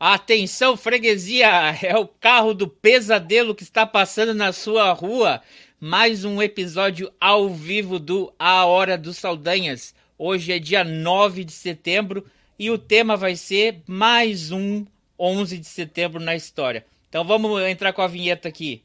[0.00, 1.48] Atenção, freguesia!
[1.82, 5.42] É o carro do pesadelo que está passando na sua rua.
[5.80, 9.92] Mais um episódio ao vivo do A Hora dos Saldanhas.
[10.16, 12.24] Hoje é dia 9 de setembro
[12.56, 14.86] e o tema vai ser mais um
[15.18, 16.86] 11 de setembro na história.
[17.08, 18.84] Então vamos entrar com a vinheta aqui.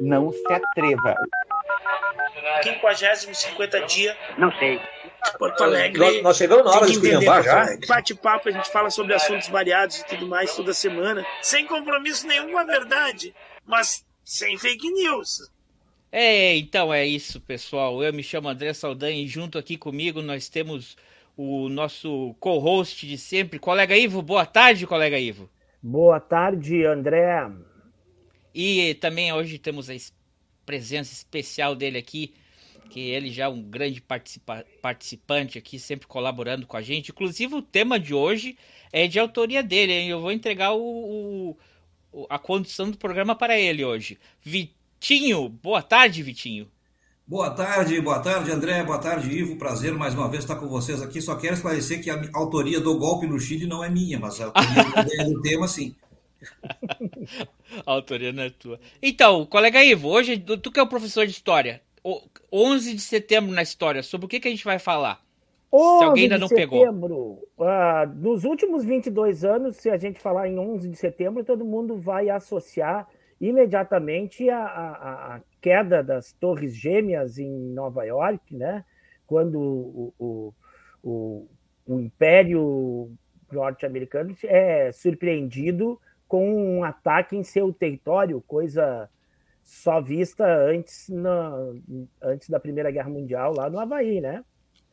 [0.00, 1.16] Não se atreva.
[2.62, 4.16] 50 50 dia.
[4.38, 4.80] Não sei.
[5.38, 5.98] Porto Alegre.
[5.98, 7.66] Nós, nós chegamos na hora de esculhambar já.
[7.86, 11.24] Bate-papo, a gente fala sobre assuntos variados e tudo mais toda semana.
[11.42, 13.34] Sem compromisso nenhum com a verdade,
[13.66, 15.50] mas sem fake news.
[16.10, 18.02] É, então é isso, pessoal.
[18.02, 20.96] Eu me chamo André Saldanha e junto aqui comigo nós temos
[21.36, 24.22] o nosso co-host de sempre, colega Ivo.
[24.22, 25.48] Boa tarde, colega Ivo.
[25.82, 27.48] Boa tarde, André.
[28.54, 29.94] E também hoje temos a
[30.66, 32.34] presença especial dele aqui,
[32.88, 37.10] que ele já é um grande participa participante aqui, sempre colaborando com a gente.
[37.10, 38.56] Inclusive, o tema de hoje
[38.92, 40.08] é de autoria dele, hein?
[40.08, 41.56] Eu vou entregar o,
[42.12, 44.18] o, a condução do programa para ele hoje.
[44.40, 46.70] Vitinho, boa tarde, Vitinho.
[47.26, 49.56] Boa tarde, boa tarde, André, boa tarde, Ivo.
[49.56, 51.20] Prazer mais uma vez estar com vocês aqui.
[51.20, 54.46] Só quero esclarecer que a autoria do golpe no Chile não é minha, mas a
[54.46, 55.94] autoria do tema, sim.
[57.84, 58.80] a autoria não é tua.
[59.02, 61.82] Então, colega Ivo, hoje tu que é o professor de história,
[62.52, 65.20] 11 de setembro na história, sobre o que, que a gente vai falar?
[65.72, 67.48] 11 se alguém ainda não setembro, pegou.
[67.58, 71.96] Uh, nos últimos 22 anos, se a gente falar em 11 de setembro, todo mundo
[71.96, 73.06] vai associar
[73.40, 78.84] imediatamente a, a, a queda das Torres Gêmeas em Nova York, né?
[79.28, 80.54] quando o, o,
[81.02, 81.48] o,
[81.86, 83.12] o Império
[83.52, 89.08] norte-americano é surpreendido com um ataque em seu território, coisa
[89.68, 91.52] só vista antes, na,
[92.22, 94.42] antes da Primeira Guerra Mundial, lá no Havaí, né?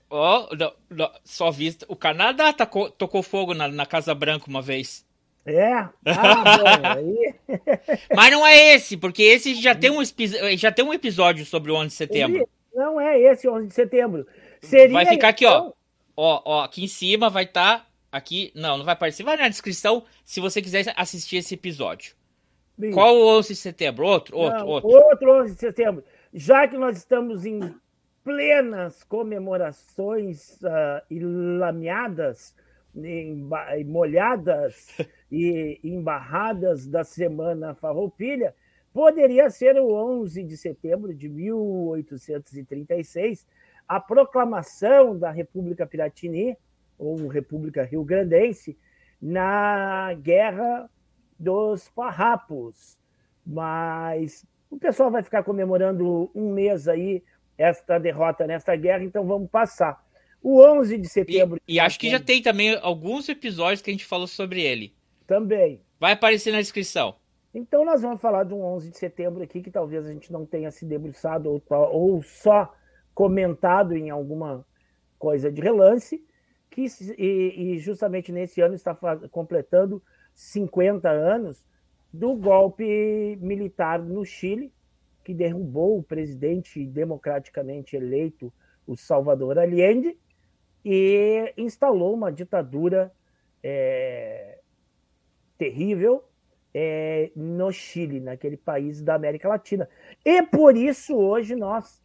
[0.09, 1.85] Ó, oh, só vista.
[1.87, 5.05] O Canadá tacou, tocou fogo na, na Casa Branca uma vez.
[5.45, 5.71] É?
[5.73, 7.35] Ah, bom, aí...
[8.13, 10.01] Mas não é esse, porque esse já tem um,
[10.57, 12.49] já tem um episódio sobre o 11 de setembro.
[12.73, 14.27] Não é esse 11 de setembro.
[14.59, 15.73] Seria, vai ficar aqui, então...
[16.17, 16.41] ó.
[16.41, 16.63] Ó, ó.
[16.63, 17.79] Aqui em cima vai estar.
[17.79, 18.51] Tá, aqui.
[18.53, 19.23] Não, não vai aparecer.
[19.23, 22.13] Vai na descrição se você quiser assistir esse episódio.
[22.93, 24.05] Qual o 11 de setembro?
[24.05, 24.89] Outro, outro, Não, outro.
[24.89, 26.03] Outro 11 de setembro.
[26.33, 27.73] Já que nós estamos em
[28.23, 31.01] plenas comemorações uh,
[31.59, 32.55] lameadas,
[33.85, 34.87] molhadas
[35.31, 38.55] e embarradas da Semana Farroupilha,
[38.91, 43.47] poderia ser o 11 de setembro de 1836,
[43.87, 46.57] a proclamação da República Piratini,
[46.97, 48.77] ou República Rio Grandense,
[49.21, 50.89] na Guerra
[51.37, 52.97] dos farrapos.
[53.45, 57.23] Mas o pessoal vai ficar comemorando um mês aí
[57.57, 60.03] esta derrota nesta guerra, então vamos passar.
[60.41, 61.59] O 11 de setembro.
[61.67, 64.93] E, e acho que já tem também alguns episódios que a gente falou sobre ele.
[65.25, 65.81] Também.
[65.99, 67.15] Vai aparecer na descrição.
[67.53, 70.45] Então nós vamos falar de um 11 de setembro aqui que talvez a gente não
[70.45, 72.71] tenha se debruçado ou, ou só
[73.13, 74.65] comentado em alguma
[75.17, 76.21] coisa de relance,
[76.69, 76.85] que
[77.17, 78.93] e, e justamente nesse ano está
[79.31, 80.03] completando
[80.35, 81.65] 50 anos
[82.13, 84.71] do golpe militar no Chile,
[85.23, 88.53] que derrubou o presidente democraticamente eleito,
[88.85, 90.15] o Salvador Allende,
[90.83, 93.11] e instalou uma ditadura
[93.63, 94.59] é,
[95.57, 96.23] terrível
[96.73, 99.89] é, no Chile, naquele país da América Latina.
[100.23, 102.03] E por isso hoje nós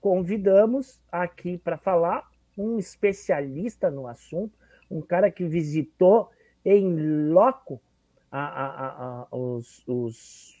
[0.00, 4.58] convidamos aqui para falar um especialista no assunto,
[4.90, 6.30] um cara que visitou
[6.66, 7.80] em loco
[8.30, 10.58] a, a, a, os, os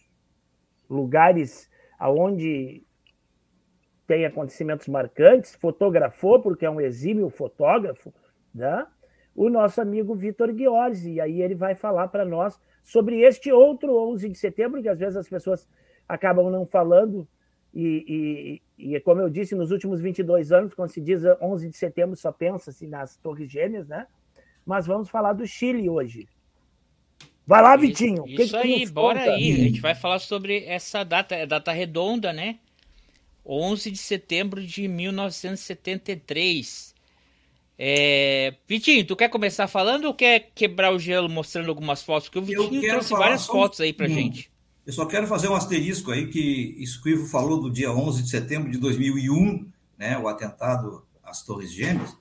[0.88, 1.68] lugares
[1.98, 2.84] aonde
[4.06, 8.14] tem acontecimentos marcantes, fotografou, porque é um exímio fotógrafo,
[8.54, 8.86] né?
[9.34, 13.94] o nosso amigo Vitor Ghiorzi, e aí ele vai falar para nós sobre este outro
[14.10, 15.68] 11 de setembro, que às vezes as pessoas
[16.08, 17.26] acabam não falando,
[17.74, 21.76] e, e, e como eu disse, nos últimos 22 anos, quando se diz 11 de
[21.76, 24.06] setembro, só pensa-se nas Torres Gêmeas, né?
[24.66, 26.28] Mas vamos falar do Chile hoje.
[27.46, 28.26] Vai lá, Vitinho.
[28.26, 29.30] Isso, isso que aí, bora conta?
[29.30, 29.52] aí.
[29.52, 32.58] A gente vai falar sobre essa data, é data redonda, né?
[33.46, 36.92] 11 de setembro de 1973.
[37.78, 38.54] É...
[38.66, 42.28] Vitinho, tu quer começar falando ou quer quebrar o gelo mostrando algumas fotos?
[42.28, 43.52] Porque o Vitinho trouxe várias só...
[43.52, 44.14] fotos aí pra hum.
[44.14, 44.50] gente.
[44.84, 47.92] Eu só quero fazer um asterisco aí, que isso que o Ivo falou do dia
[47.92, 49.68] 11 de setembro de 2001,
[49.98, 52.16] né, o atentado às Torres Gêmeas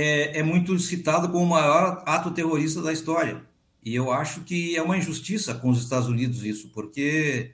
[0.00, 3.42] é, é muito citado como o maior ato terrorista da história.
[3.84, 7.50] E eu acho que é uma injustiça com os Estados Unidos isso, porque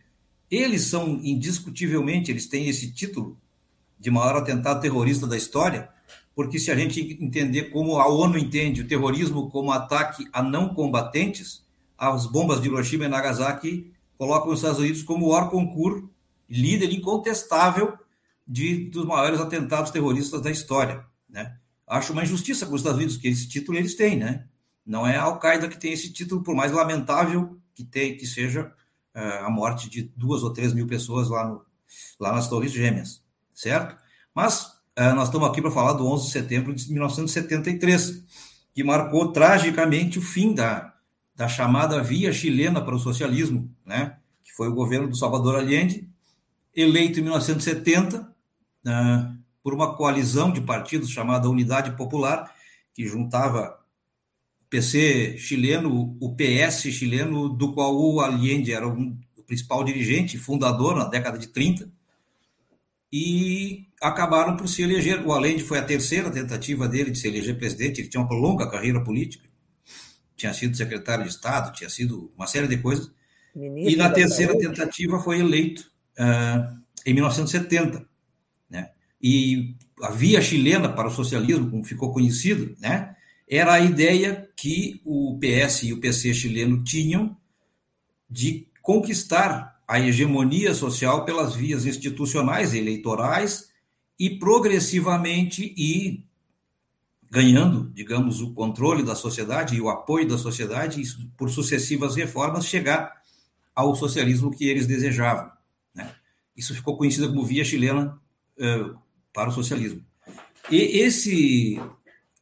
[0.50, 3.38] eles são indiscutivelmente, eles têm esse título
[3.99, 5.88] de maior atentado terrorista da história,
[6.35, 10.75] porque se a gente entender como a ONU entende o terrorismo como ataque a não
[10.75, 11.64] combatentes,
[11.96, 16.05] as bombas de Hiroshima e Nagasaki colocam os Estados Unidos como o Orconcourt,
[16.50, 17.96] líder incontestável
[18.46, 21.06] de, dos maiores atentados terroristas da história.
[21.26, 21.56] Né?
[21.87, 24.45] Acho uma injustiça com os Estados Unidos, que esse título eles têm, né?
[24.87, 28.73] Não é a Al-Qaeda que tem esse título, por mais lamentável que, tem, que seja
[29.15, 31.65] uh, a morte de duas ou três mil pessoas lá, no,
[32.21, 33.23] lá nas Torres Gêmeas,
[33.53, 33.97] certo?
[34.35, 34.67] Mas
[34.99, 38.23] uh, nós estamos aqui para falar do 11 de setembro de 1973,
[38.75, 40.95] que marcou tragicamente o fim da,
[41.35, 44.19] da chamada via chilena para o socialismo, né?
[44.43, 46.09] que foi o governo do Salvador Allende,
[46.75, 49.34] eleito em 1970 uh,
[49.65, 52.55] por uma coalizão de partidos chamada Unidade Popular,
[52.93, 53.81] que juntava
[54.61, 60.37] o PC chileno, o PS chileno, do qual o Allende era um, o principal dirigente,
[60.37, 61.91] fundador na década de 30,
[63.11, 65.27] e acabaram por se eleger.
[65.27, 68.71] O Allende foi a terceira tentativa dele de se eleger presidente, ele tinha uma longa
[68.71, 69.49] carreira política,
[70.37, 73.11] tinha sido secretário de Estado, tinha sido uma série de coisas,
[73.57, 76.77] Ministro e na terceira tentativa foi eleito uh,
[77.07, 78.14] em 1970.
[79.26, 83.17] E a via chilena para o socialismo, como ficou conhecido, né,
[83.49, 87.35] era a ideia que o PS e o PC chileno tinham
[88.29, 93.71] de conquistar a hegemonia social pelas vias institucionais eleitorais
[94.19, 96.23] e progressivamente ir
[97.31, 102.67] ganhando, digamos, o controle da sociedade e o apoio da sociedade e, por sucessivas reformas
[102.67, 103.23] chegar
[103.75, 105.50] ao socialismo que eles desejavam.
[105.94, 106.15] Né?
[106.55, 108.19] Isso ficou conhecido como via chilena
[109.35, 110.01] para o socialismo.
[110.71, 111.79] E esse,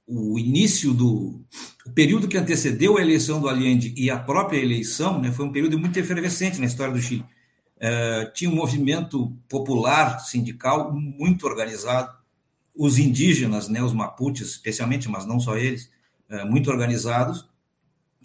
[0.06, 1.42] o início do
[1.84, 5.52] o período que antecedeu a eleição do Allende e a própria eleição, né, foi um
[5.52, 7.24] período muito efervescente na história do Chile.
[7.76, 12.16] Uh, tinha um movimento popular, sindical, muito organizado.
[12.76, 15.90] Os indígenas, né, os mapuches, especialmente, mas não só eles,
[16.30, 17.50] uh, muito organizados,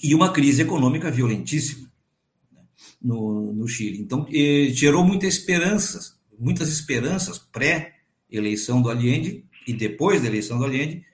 [0.01, 1.91] e uma crise econômica violentíssima
[2.51, 2.61] né,
[3.01, 3.99] no, no Chile.
[3.99, 4.27] Então,
[4.69, 7.39] gerou muitas esperanças, muitas esperanças
[8.27, 11.05] pré-eleição do Allende e depois da eleição do Allende,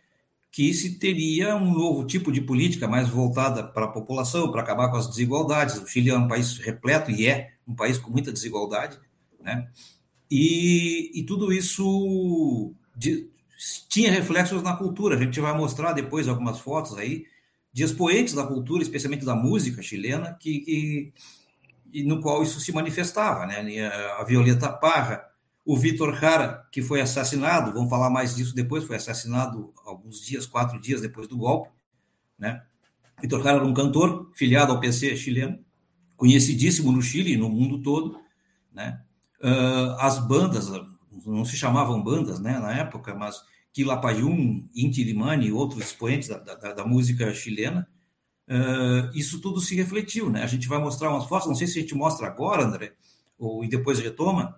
[0.51, 4.89] que se teria um novo tipo de política mais voltada para a população, para acabar
[4.89, 5.77] com as desigualdades.
[5.77, 9.00] O Chile é um país repleto e é um país com muita desigualdade,
[9.42, 9.68] né?
[10.30, 13.30] E, e tudo isso de,
[13.89, 15.15] tinha reflexos na cultura.
[15.15, 17.25] A gente vai mostrar depois algumas fotos aí
[17.71, 20.60] de expoentes da cultura, especialmente da música chilena, que,
[21.92, 23.88] que no qual isso se manifestava, né?
[24.19, 25.33] A Violeta Parra,
[25.65, 30.45] o Vitor Jara, que foi assassinado, vamos falar mais disso depois, foi assassinado alguns dias,
[30.45, 31.69] quatro dias depois do golpe,
[32.38, 32.63] né?
[33.21, 35.60] Vitor Jara era um cantor filiado ao PC chileno,
[36.18, 38.19] conhecidíssimo no Chile e no mundo todo,
[38.74, 39.01] né?
[39.42, 40.69] Uh, as bandas,
[41.25, 43.42] não se chamavam bandas, né, na época, mas
[43.74, 47.88] Quilapayún, Inti Limani e outros expoentes da, da, da música chilena,
[48.48, 50.44] uh, isso tudo se refletiu, né?
[50.44, 52.94] A gente vai mostrar umas fotos, não sei se a gente mostra agora, André,
[53.38, 54.57] ou e depois retoma,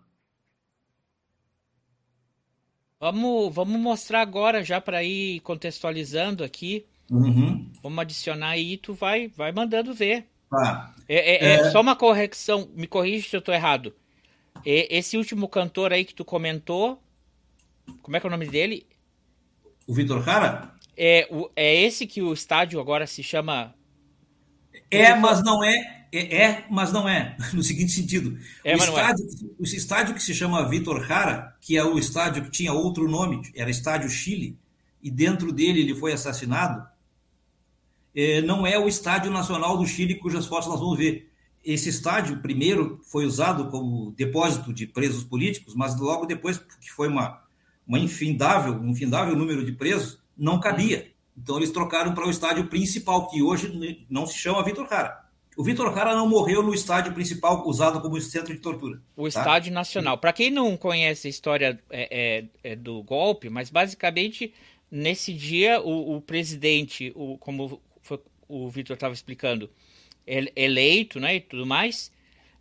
[3.05, 6.87] Vamos, vamos mostrar agora já para ir contextualizando aqui.
[7.11, 7.71] Uhum.
[7.83, 10.25] Vamos adicionar aí, tu vai, vai mandando ver.
[10.51, 11.53] Ah, é, é, é...
[11.53, 13.93] é, só uma correção, me corrija se eu estou errado.
[14.65, 16.99] esse último cantor aí que tu comentou,
[18.01, 18.87] como é que é o nome dele?
[19.85, 20.73] O Vitor Cara?
[20.97, 23.75] É, o, é esse que o estádio agora se chama.
[24.89, 28.37] É, mas não é é, é, mas não é, no seguinte sentido.
[28.63, 28.85] É, o, é.
[28.85, 29.45] estádio, é.
[29.59, 33.41] o estádio que se chama Vitor Jara, que é o estádio que tinha outro nome,
[33.53, 34.57] era Estádio Chile,
[35.03, 36.87] e dentro dele ele foi assassinado,
[38.15, 41.29] é, não é o Estádio Nacional do Chile, cujas fotos nós vamos ver.
[41.63, 47.09] Esse estádio, primeiro, foi usado como depósito de presos políticos, mas logo depois, que foi
[47.09, 47.41] uma,
[47.85, 51.11] uma infindável, um infindável número de presos, não cabia.
[51.35, 55.24] Então eles trocaram para o estádio principal, que hoje não se chama Vitor Jara
[55.55, 59.01] o Vitor Cara não morreu no estádio principal usado como centro de tortura.
[59.15, 59.27] O tá?
[59.29, 60.17] estádio nacional.
[60.17, 64.53] Para quem não conhece a história é, é, é, do golpe, mas basicamente
[64.91, 69.69] nesse dia o, o presidente, o, como foi, o Vitor estava explicando,
[70.27, 72.11] eleito, né, e tudo mais,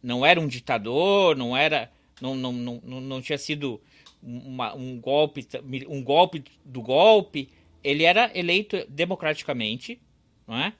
[0.02, 3.80] não era um ditador, não era, não, não, não, não tinha sido
[4.22, 5.46] uma, um golpe,
[5.88, 7.48] um golpe do golpe.
[7.82, 10.00] Ele era eleito democraticamente,
[10.46, 10.72] não é?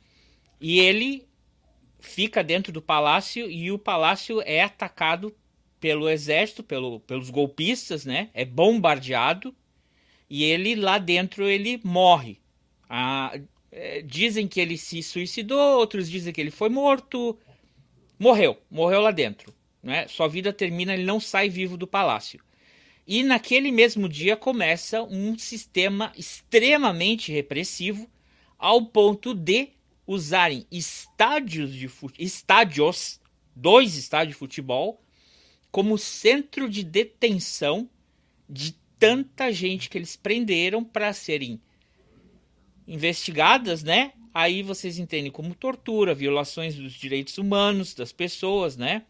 [0.61, 1.26] E ele
[2.04, 5.34] fica dentro do palácio e o palácio é atacado
[5.80, 8.30] pelo exército, pelo, pelos golpistas, né?
[8.32, 9.54] É bombardeado
[10.28, 12.40] e ele lá dentro ele morre.
[12.88, 13.38] Ah,
[13.70, 17.38] é, dizem que ele se suicidou, outros dizem que ele foi morto.
[18.18, 19.52] Morreu, morreu lá dentro.
[19.82, 20.08] Né?
[20.08, 22.40] Sua vida termina, ele não sai vivo do palácio.
[23.06, 28.08] E naquele mesmo dia começa um sistema extremamente repressivo,
[28.58, 29.74] ao ponto de
[30.06, 33.20] usarem estádios de estádios,
[33.54, 35.02] dois estádios de futebol,
[35.70, 37.88] como centro de detenção
[38.49, 41.61] de tanta gente que eles prenderam para serem
[42.87, 44.12] investigadas, né?
[44.32, 49.04] Aí vocês entendem como tortura, violações dos direitos humanos das pessoas, né?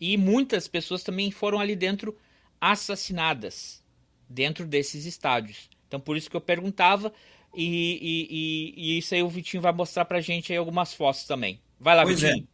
[0.00, 2.16] E muitas pessoas também foram ali dentro
[2.60, 3.84] assassinadas
[4.28, 5.70] dentro desses estádios.
[5.86, 7.12] Então por isso que eu perguntava
[7.56, 11.60] e, e, e, isso aí o Vitinho vai mostrar pra gente aí algumas fotos também.
[11.80, 12.28] Vai lá, pois é.
[12.28, 12.48] Vitinho.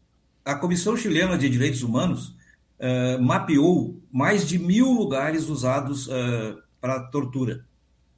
[0.44, 0.50] É.
[0.50, 2.28] A Comissão Chilena de Direitos Humanos
[2.78, 7.64] uh, mapeou mais de mil lugares usados uh, para tortura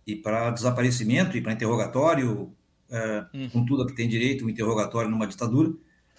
[0.07, 2.53] e para desaparecimento e para interrogatório,
[2.91, 3.49] uh, hum.
[3.51, 5.73] com tudo que tem direito, um interrogatório numa ditadura.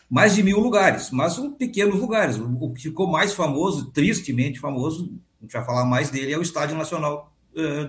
[0.08, 2.38] Mais de mil lugares, mas são pequenos lugares.
[2.38, 6.44] O que ficou mais famoso, tristemente famoso, a gente vai falar mais dele, é o
[6.44, 7.32] Estádio Nacional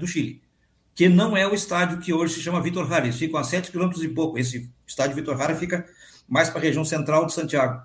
[0.00, 0.40] do Chile
[0.96, 3.04] que não é o estádio que hoje se chama Vitor Jara.
[3.04, 4.38] Eles ficam a 7 quilômetros e pouco.
[4.38, 5.86] Esse estádio Vitor Jara fica
[6.26, 7.82] mais para a região central de Santiago.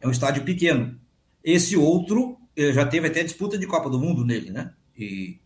[0.00, 0.98] É um estádio pequeno.
[1.44, 4.72] Esse outro eh, já teve até disputa de Copa do Mundo nele, né?
[4.96, 5.38] E,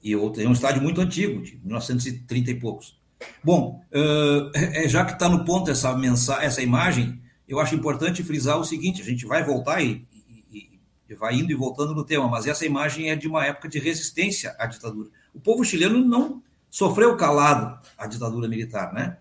[0.00, 2.96] e outro, é um estádio muito antigo, de 1930 e poucos.
[3.42, 8.56] Bom, uh, já que está no ponto essa, mensagem, essa imagem, eu acho importante frisar
[8.56, 10.06] o seguinte: a gente vai voltar e,
[10.48, 13.68] e, e vai indo e voltando no tema, mas essa imagem é de uma época
[13.68, 19.18] de resistência à ditadura o povo chileno não sofreu calado a ditadura militar, né?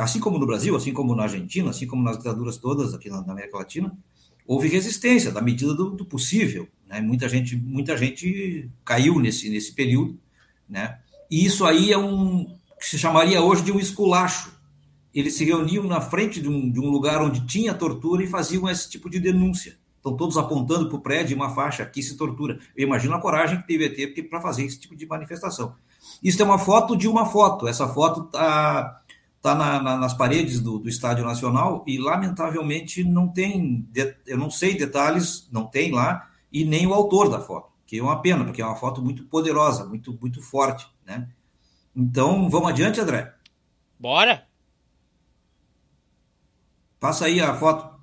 [0.00, 3.18] Assim como no Brasil, assim como na Argentina, assim como nas ditaduras todas aqui na
[3.18, 3.96] América Latina,
[4.46, 7.00] houve resistência da medida do, do possível, né?
[7.00, 10.18] Muita gente, muita gente caiu nesse nesse período,
[10.68, 10.98] né?
[11.30, 12.44] E isso aí é um
[12.78, 14.52] que se chamaria hoje de um esculacho.
[15.14, 18.68] Eles se reuniam na frente de um, de um lugar onde tinha tortura e faziam
[18.68, 19.76] esse tipo de denúncia.
[20.00, 22.58] Estão todos apontando para o prédio uma faixa, aqui se tortura.
[22.74, 25.74] Eu imagino a coragem que teve ter para fazer esse tipo de manifestação.
[26.22, 27.68] Isso é uma foto de uma foto.
[27.68, 29.02] Essa foto está
[29.42, 33.86] tá na, na, nas paredes do, do, Estádio Nacional e, lamentavelmente, não tem,
[34.26, 38.02] eu não sei detalhes, não tem lá, e nem o autor da foto, que é
[38.02, 40.88] uma pena, porque é uma foto muito poderosa, muito, muito forte.
[41.06, 41.28] Né?
[41.94, 43.34] Então, vamos adiante, André?
[43.98, 44.46] Bora!
[46.98, 47.99] Passa aí a foto.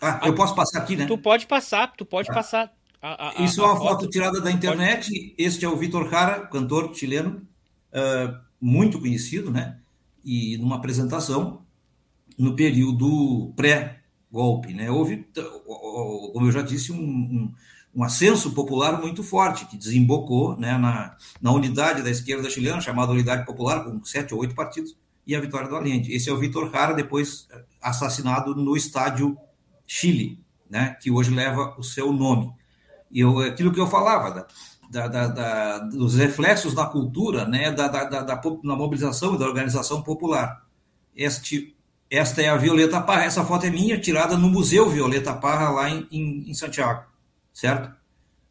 [0.00, 1.06] Ah, eu posso passar aqui, né?
[1.06, 2.34] Tu pode passar, tu pode ah.
[2.34, 2.72] passar.
[3.00, 5.10] A, a, Isso a, é uma foto, foto tirada da internet.
[5.10, 5.34] Pode...
[5.36, 7.46] Este é o Vitor Jara, cantor chileno,
[7.92, 9.78] uh, muito conhecido, né?
[10.24, 11.62] E numa apresentação
[12.38, 14.90] no período pré-golpe, né?
[14.90, 15.26] Houve,
[16.32, 17.52] como eu já disse, um, um,
[17.94, 23.12] um, ascenso popular muito forte que desembocou né, na, na unidade da esquerda chilena, chamada
[23.12, 24.96] Unidade Popular, com sete ou oito partidos,
[25.26, 26.12] e a vitória do Allende.
[26.12, 27.48] Esse é o Vitor Jara, depois
[27.80, 29.36] assassinado no estádio
[29.86, 32.52] Chile, né, que hoje leva o seu nome.
[33.10, 34.46] E eu, aquilo que eu falava,
[34.90, 39.46] da, da, da, dos reflexos da cultura, né, da, da, da, da, mobilização e da
[39.46, 40.62] organização popular.
[41.14, 41.76] Este,
[42.10, 45.90] esta é a Violeta Parra, essa foto é minha, tirada no Museu Violeta Parra, lá
[45.90, 47.04] em, em, em Santiago,
[47.52, 47.92] certo?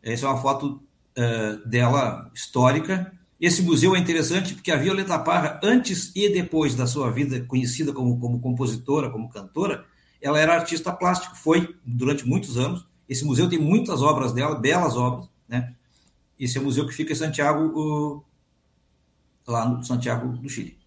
[0.02, 0.82] Essa é uma foto
[1.18, 3.12] uh, dela histórica.
[3.40, 7.94] Esse museu é interessante porque a Violeta Parra, antes e depois da sua vida conhecida
[7.94, 9.86] como, como compositora, como cantora,
[10.24, 12.86] ela era artista plástico, foi durante muitos anos.
[13.10, 15.76] Esse museu tem muitas obras dela, belas obras, né?
[16.40, 18.26] Esse é o museu que fica em Santiago,
[19.46, 20.78] lá no Santiago do Chile.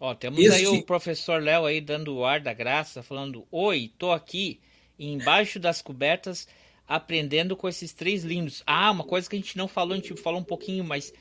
[0.00, 0.52] Ó, temos este...
[0.52, 4.60] aí o professor Léo aí dando o ar da graça, falando: Oi, tô aqui
[4.98, 6.48] embaixo das cobertas
[6.88, 8.64] aprendendo com esses três lindos.
[8.66, 11.12] Ah, uma coisa que a gente não falou, a gente falou um pouquinho, mas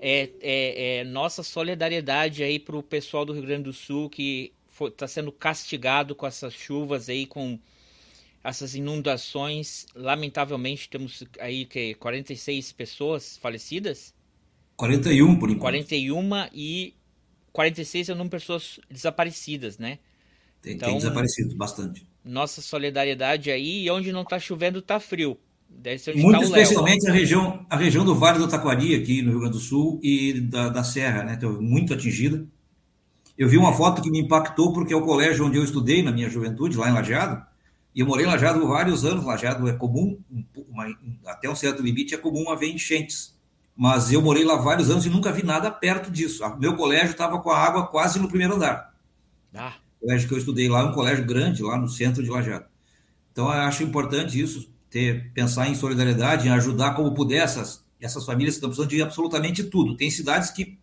[0.00, 4.52] é, é, é nossa solidariedade aí pro pessoal do Rio Grande do Sul que
[4.84, 7.58] está sendo castigado com essas chuvas aí, com
[8.42, 9.86] essas inundações.
[9.94, 14.14] Lamentavelmente, temos aí que 46 pessoas falecidas.
[14.76, 15.60] 41 por enquanto.
[15.60, 16.94] 41 e
[17.52, 19.98] 46 é o número de pessoas desaparecidas, né?
[20.60, 22.06] Tem, então, tem desaparecido bastante.
[22.24, 25.38] Nossa solidariedade aí, e onde não está chovendo está frio.
[26.14, 29.56] Muito tá especialmente a região, a região do Vale do Taquari, aqui no Rio Grande
[29.56, 31.34] do Sul, e da, da Serra, né?
[31.34, 32.46] Então, muito atingida.
[33.36, 36.10] Eu vi uma foto que me impactou porque é o colégio onde eu estudei na
[36.10, 37.44] minha juventude, lá em Lajeado,
[37.94, 39.24] e eu morei em Lajeado vários anos.
[39.24, 40.18] Lajeado é comum,
[40.68, 40.86] uma,
[41.26, 43.34] até um certo limite é comum haver enchentes.
[43.74, 46.42] Mas eu morei lá vários anos e nunca vi nada perto disso.
[46.58, 48.94] Meu colégio estava com a água quase no primeiro andar.
[49.54, 49.74] Ah.
[49.98, 52.66] O colégio que eu estudei lá é um colégio grande, lá no centro de Lajeado.
[53.32, 58.24] Então, eu acho importante isso, ter, pensar em solidariedade, em ajudar como puder essas, essas
[58.24, 59.96] famílias que estão precisando de absolutamente tudo.
[59.96, 60.78] Tem cidades que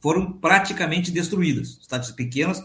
[0.00, 2.64] foram praticamente destruídas, cidades pequenas,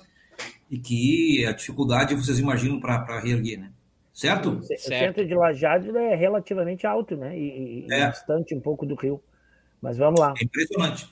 [0.70, 3.72] e que a dificuldade vocês imaginam para reerguer, né?
[4.14, 4.60] certo?
[4.60, 7.38] O centro de Lajeado é relativamente alto, né?
[7.38, 8.10] E, e é.
[8.10, 9.22] distante um pouco do rio.
[9.82, 10.34] Mas vamos lá.
[10.40, 11.10] É impressionante.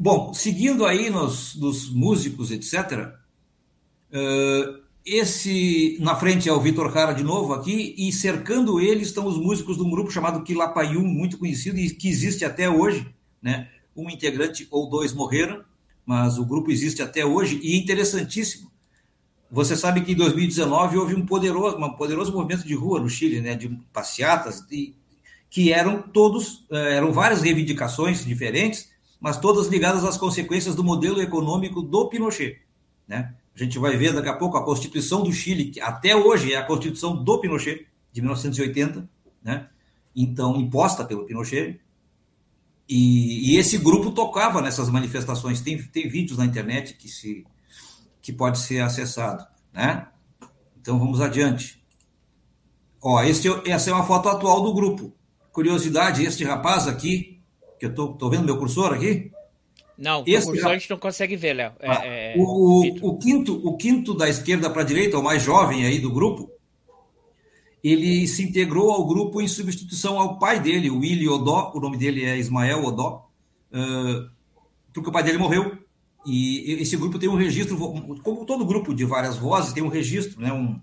[0.00, 3.14] Bom, seguindo aí nos, nos músicos, etc.,
[4.10, 9.26] uh, esse na frente é o Vitor Cara de novo aqui, e cercando ele estão
[9.26, 13.06] os músicos de um grupo chamado Quilapayum, muito conhecido e que existe até hoje,
[13.40, 13.68] né?
[13.96, 15.64] Um integrante ou dois morreram,
[16.04, 18.70] mas o grupo existe até hoje e interessantíssimo.
[19.50, 23.40] Você sabe que em 2019 houve um poderoso, um poderoso movimento de rua no Chile,
[23.40, 23.54] né?
[23.54, 24.94] De passeatas, de,
[25.50, 31.20] que eram todos, eh, eram várias reivindicações diferentes, mas todas ligadas às consequências do modelo
[31.20, 32.62] econômico do Pinochet,
[33.06, 33.34] né?
[33.54, 36.56] A gente vai ver daqui a pouco a Constituição do Chile, que até hoje é
[36.56, 39.06] a Constituição do Pinochet, de 1980,
[39.42, 39.68] né?
[40.14, 41.80] então imposta pelo Pinochet.
[42.88, 45.60] E, e, esse grupo tocava nessas manifestações.
[45.60, 47.46] Tem, tem vídeos na internet que, se,
[48.20, 49.46] que pode ser acessado.
[49.72, 50.06] Né?
[50.80, 51.82] Então vamos adiante.
[53.00, 55.12] Ó, esse, essa é uma foto atual do grupo.
[55.52, 57.40] Curiosidade, este rapaz aqui,
[57.78, 59.32] que eu estou vendo meu cursor aqui,
[60.02, 61.72] não, Esse, o a gente não consegue ver, Léo.
[61.78, 65.42] É, ah, é, o, o, quinto, o quinto da esquerda para a direita, o mais
[65.42, 66.50] jovem aí do grupo,
[67.82, 71.96] ele se integrou ao grupo em substituição ao pai dele, o Willy Odó, o nome
[71.96, 73.28] dele é Ismael Odó,
[74.92, 75.78] porque o pai dele morreu.
[76.24, 77.76] E esse grupo tem um registro,
[78.22, 80.78] como todo grupo de várias vozes, tem um registro, né, um,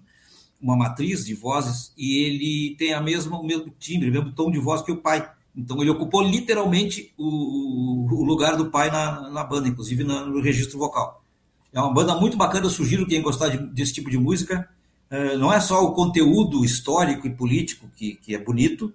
[0.61, 4.51] uma matriz de vozes, e ele tem a mesma, o mesmo timbre, o mesmo tom
[4.51, 5.25] de voz que o pai.
[5.55, 10.77] Então ele ocupou literalmente o, o lugar do pai na, na banda, inclusive no registro
[10.77, 11.23] vocal.
[11.71, 14.69] É uma banda muito bacana, eu sugiro quem gostar de, desse tipo de música.
[15.11, 18.93] Uh, não é só o conteúdo histórico e político que, que é bonito,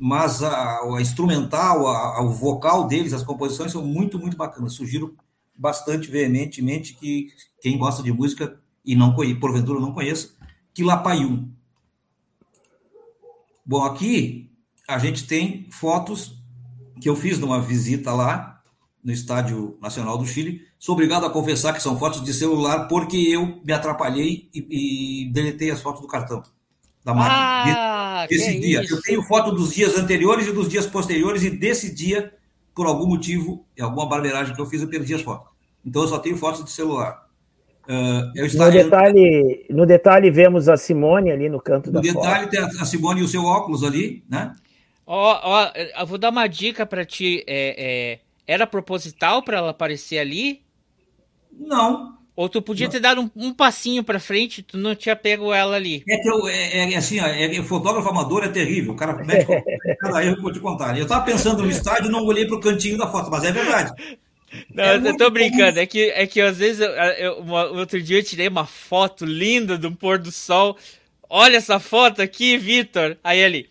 [0.00, 4.74] mas a, a instrumental, a, a, o vocal deles, as composições são muito, muito bacanas.
[4.74, 5.16] Sugiro
[5.56, 10.30] bastante veementemente que quem gosta de música e não conhece, porventura não conheça,
[10.72, 11.50] Quilapayún.
[13.66, 14.50] Bom, aqui
[14.88, 16.38] a gente tem fotos
[17.00, 18.57] que eu fiz numa visita lá
[19.02, 20.62] no Estádio Nacional do Chile.
[20.78, 25.32] Sou obrigado a confessar que são fotos de celular porque eu me atrapalhei e, e
[25.32, 26.42] deletei as fotos do cartão
[27.04, 27.76] da máquina.
[27.78, 28.82] Ah, desse dia.
[28.82, 28.94] Isso?
[28.94, 32.32] Eu tenho foto dos dias anteriores e dos dias posteriores e desse dia,
[32.74, 35.50] por algum motivo, em alguma barbeiragem que eu fiz, eu perdi as fotos.
[35.84, 37.26] Então eu só tenho fotos de celular.
[37.88, 42.44] Uh, no, detalhe, no detalhe, vemos a Simone ali no canto no da No detalhe,
[42.44, 42.50] foto.
[42.50, 44.54] tem a Simone e o seu óculos ali, né?
[45.06, 47.42] Ó, ó, eu vou dar uma dica para ti.
[47.46, 50.62] É, é, era proposital para ela aparecer ali?
[51.52, 52.16] Não.
[52.34, 52.92] Ou tu podia não.
[52.92, 56.02] ter dado um, um passinho para frente, tu não tinha pego ela ali.
[56.08, 58.92] É que eu, é, é assim, ó, é, fotógrafo amador é terrível.
[58.92, 59.46] O cara mete
[60.00, 60.96] cada erro que eu vou te contar.
[60.96, 63.92] Eu tava pensando no estádio e não olhei pro cantinho da foto, mas é verdade.
[64.72, 65.78] Não, é eu tô brincando.
[65.78, 69.26] É que, é que às vezes, eu, eu, uma, outro dia eu tirei uma foto
[69.26, 70.76] linda do pôr do sol.
[71.28, 73.18] Olha essa foto aqui, Vitor.
[73.22, 73.68] Aí ele,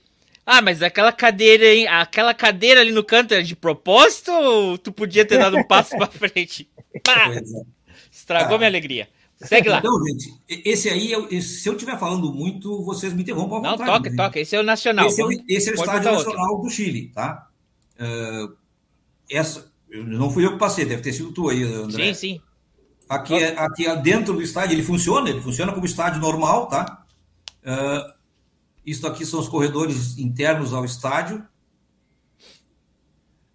[0.50, 1.90] ah, mas aquela cadeira, hein?
[1.90, 5.98] Aquela cadeira ali no canto era de propósito ou tu podia ter dado um passo
[5.98, 6.70] para frente?
[7.04, 7.34] Pá!
[7.34, 7.42] É.
[8.10, 8.58] Estragou ah.
[8.58, 9.10] minha alegria.
[9.42, 9.80] Segue lá.
[9.80, 13.62] Então, gente, esse aí, eu, se eu estiver falando muito, vocês me interrompam.
[13.62, 14.40] Não, vontade, toca, toca.
[14.40, 15.08] Esse é o nacional.
[15.08, 16.64] Esse, é, esse é o Estádio Nacional outra.
[16.64, 17.50] do Chile, tá?
[18.00, 18.56] Uh,
[19.30, 22.06] essa, não fui eu que passei, deve ter sido tu aí, André.
[22.06, 22.42] Sim, sim.
[23.10, 27.06] Aqui, é, aqui é dentro do estádio, ele funciona, ele funciona como estádio normal, tá?
[27.64, 28.17] Uh,
[28.88, 31.46] isso aqui são os corredores internos ao estádio.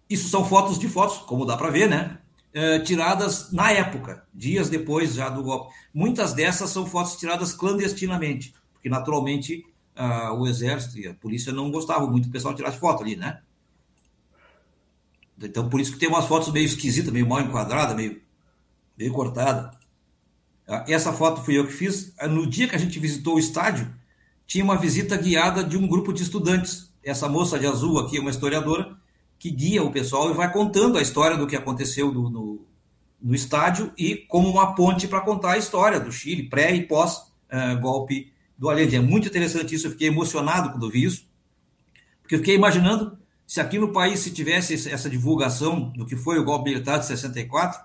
[0.07, 2.19] Isso são fotos de fotos, como dá para ver, né?
[2.53, 5.73] É, tiradas na época, dias depois já do golpe.
[5.91, 9.65] Muitas dessas são fotos tiradas clandestinamente, porque naturalmente
[9.97, 13.41] uh, o exército e a polícia não gostavam muito do pessoal tirar foto ali, né?
[15.41, 18.21] Então por isso que tem umas fotos meio esquisitas, meio mal enquadrada, meio,
[18.95, 19.75] meio cortada.
[20.67, 22.13] Uh, essa foto fui eu que fiz.
[22.29, 23.91] No dia que a gente visitou o estádio,
[24.53, 26.93] tinha uma visita guiada de um grupo de estudantes.
[27.03, 28.95] Essa moça de azul aqui é uma historiadora
[29.39, 32.63] que guia o pessoal e vai contando a história do que aconteceu no,
[33.19, 38.27] no estádio e como uma ponte para contar a história do Chile, pré e pós-golpe
[38.29, 38.95] uh, do Allende.
[38.95, 41.27] É muito interessante isso, eu fiquei emocionado quando vi isso,
[42.21, 46.37] porque eu fiquei imaginando se aqui no país se tivesse essa divulgação do que foi
[46.37, 47.81] o golpe militar de 64,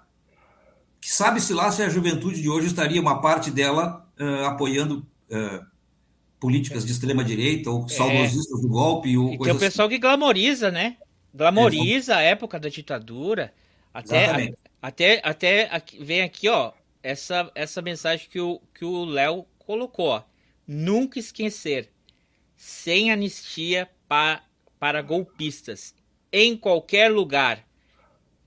[1.01, 5.78] que sabe-se lá se a juventude de hoje estaria uma parte dela uh, apoiando uh,
[6.41, 7.89] políticas de extrema direita ou é.
[7.89, 8.63] saudosistas é.
[8.63, 9.17] do golpe.
[9.17, 9.97] Ou e tem o pessoal assim.
[9.97, 10.97] que glamoriza, né?
[11.35, 13.53] Glamoriza a época da ditadura.
[13.93, 16.73] Até, até, até aqui, vem aqui, ó,
[17.03, 20.09] essa, essa mensagem que o que o Léo colocou.
[20.09, 20.23] Ó.
[20.67, 21.91] Nunca esquecer.
[22.57, 24.43] Sem anistia pa,
[24.79, 25.95] para golpistas.
[26.33, 27.65] Em qualquer lugar.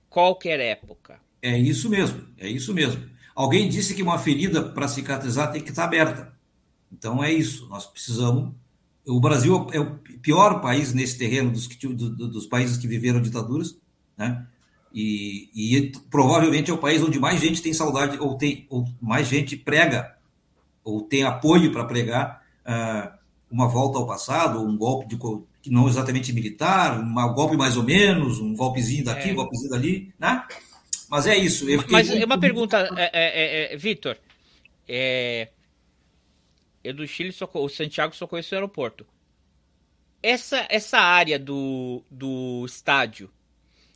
[0.08, 1.20] Qualquer época.
[1.40, 2.28] É isso mesmo.
[2.38, 3.10] É isso mesmo.
[3.34, 6.32] Alguém disse que uma ferida para cicatrizar tem que estar aberta.
[6.92, 8.52] Então é isso, nós precisamos.
[9.06, 13.76] O Brasil é o pior país nesse terreno dos, dos países que viveram ditaduras,
[14.16, 14.46] né?
[14.94, 19.26] E, e, provavelmente é o país onde mais gente tem saudade, ou tem ou mais
[19.26, 20.14] gente prega,
[20.84, 23.18] ou tem apoio para pregar uh,
[23.50, 28.38] uma volta ao passado, um golpe de não exatamente militar, um golpe mais ou menos,
[28.38, 29.32] um golpezinho daqui, é.
[29.32, 30.44] um golpezinho dali, né?
[31.08, 31.66] Mas é isso.
[31.90, 32.24] Mas muito...
[32.24, 34.16] uma pergunta, é, é, é, Vitor.
[34.88, 35.48] É,
[36.82, 39.06] eu do Chile só o Santiago só conheço o aeroporto.
[40.22, 43.30] Essa essa área do, do estádio,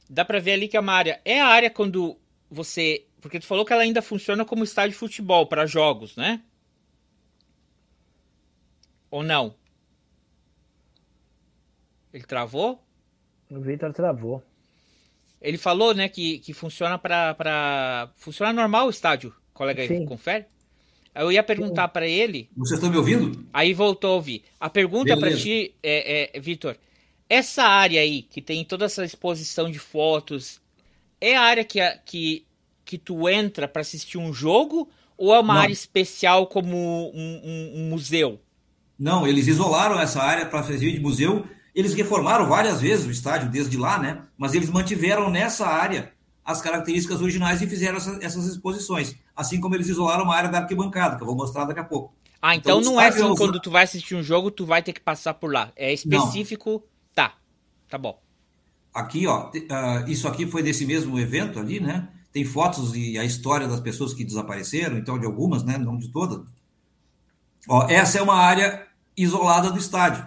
[0.09, 2.18] dá para ver ali que é uma área é a área quando
[2.51, 6.42] você, porque tu falou que ela ainda funciona como estádio de futebol para jogos, né?
[9.11, 9.55] Ou não?
[12.12, 12.83] Ele travou?
[13.51, 14.42] O Vitor travou.
[15.40, 19.35] Ele falou, né, que, que funciona para para funciona normal o estádio.
[19.53, 20.46] Colega aí, confere?
[21.17, 22.51] Eu ia perguntar para ele.
[22.57, 23.47] Você está me ouvindo?
[23.53, 24.43] Aí voltou a ouvir.
[24.61, 26.77] A pergunta para ti, é, é, Vitor,
[27.29, 30.61] essa área aí que tem toda essa exposição de fotos,
[31.21, 32.47] é a área que, que,
[32.85, 35.61] que tu entra para assistir um jogo ou é uma Não.
[35.63, 38.41] área especial como um, um, um, museu?
[38.99, 41.47] Não, eles isolaram essa área para servir de museu.
[41.75, 44.23] Eles reformaram várias vezes o estádio desde lá, né?
[44.37, 46.13] Mas eles mantiveram nessa área
[46.45, 49.17] as características originais e fizeram essa, essas exposições.
[49.37, 52.14] Assim como eles isolaram uma área da arquibancada, que eu vou mostrar daqui a pouco.
[52.40, 54.92] Ah, então, então não é assim, quando tu vai assistir um jogo, tu vai ter
[54.92, 55.72] que passar por lá.
[55.77, 56.83] É específico, não.
[57.14, 57.35] tá.
[57.88, 58.20] Tá bom.
[58.94, 62.09] Aqui, ó, uh, isso aqui foi desse mesmo evento ali, né?
[62.33, 65.77] Tem fotos e a história das pessoas que desapareceram, então de algumas, né?
[65.77, 66.46] Não de todas.
[67.68, 70.27] Ó, essa é uma área isolada do estádio,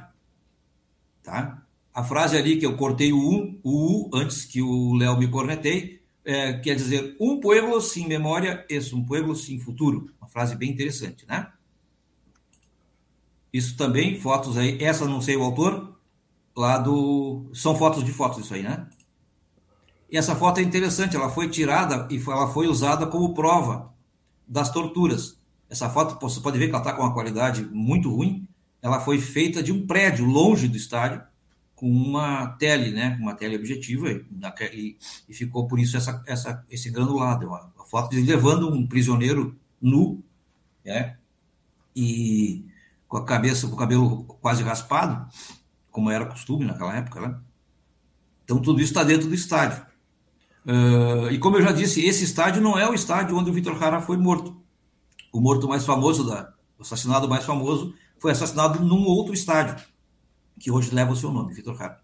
[1.24, 1.64] tá?
[1.94, 5.28] A frase ali que eu cortei o U, o U antes que o Léo me
[5.28, 10.12] cornetei, é, quer dizer um pueblo sem memória é um pueblo sem futuro.
[10.20, 11.52] Uma frase bem interessante, né?
[13.52, 16.00] Isso também, fotos aí, essa não sei o autor,
[16.56, 17.50] lá do.
[17.54, 18.88] São fotos de fotos, isso aí, né?
[20.12, 23.94] E essa foto é interessante, ela foi tirada e ela foi usada como prova
[24.48, 25.40] das torturas.
[25.70, 28.48] Essa foto, você pode ver que ela está com uma qualidade muito ruim.
[28.82, 31.22] Ela foi feita de um prédio longe do estádio,
[31.80, 34.98] com uma tele, né, uma tele objetiva e,
[35.30, 40.22] e, ficou por isso essa, essa, esse granulado, a, foto de levando um prisioneiro nu,
[40.84, 41.16] né,
[41.96, 42.66] e
[43.08, 45.26] com a cabeça, com o cabelo quase raspado,
[45.90, 47.40] como era costume naquela época, né?
[48.44, 49.82] Então tudo isso está dentro do estádio.
[50.66, 53.80] Uh, e como eu já disse, esse estádio não é o estádio onde o Vitor
[53.80, 54.62] Jara foi morto.
[55.32, 59.82] O morto mais famoso, da, o assassinado mais famoso, foi assassinado num outro estádio,
[60.60, 62.00] que hoje leva o seu nome, Vitor Jara.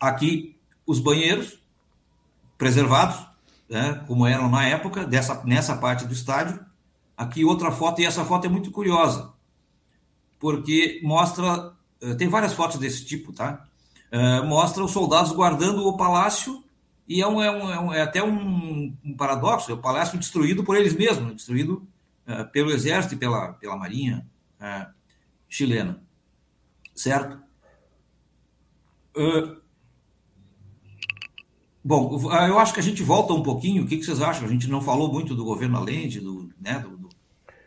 [0.00, 1.58] Aqui, os banheiros
[2.58, 3.26] preservados,
[3.68, 6.64] né, como eram na época, dessa, nessa parte do estádio.
[7.16, 9.32] Aqui outra foto, e essa foto é muito curiosa,
[10.40, 13.64] porque mostra, eh, tem várias fotos desse tipo, tá?
[14.12, 16.64] Uh, mostra os soldados guardando o palácio,
[17.08, 20.64] e é, é, um, é, um, é até um, um, paradoxo, é o palácio destruído
[20.64, 21.86] por eles mesmos, destruído
[22.26, 24.26] uh, pelo exército e pela, pela marinha
[25.48, 26.02] chilena,
[26.94, 27.43] certo?
[29.16, 29.56] Uh,
[31.82, 33.84] bom, ah, eu acho que a gente volta um pouquinho.
[33.84, 34.46] O que, que vocês acham?
[34.46, 37.08] A gente não falou muito do governo Allende, do, né, do, do,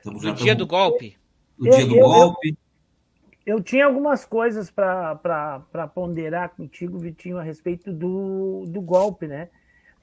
[0.03, 1.17] do dia estamos, do golpe.
[1.57, 2.57] Do dia do eu, golpe.
[3.45, 9.49] Eu, eu, tinha algumas coisas para ponderar contigo, Vitinho, a respeito do, do golpe, né?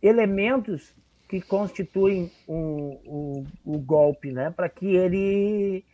[0.03, 0.95] Elementos
[1.29, 4.51] que constituem o, o, o golpe, né?
[4.51, 5.85] Para que ele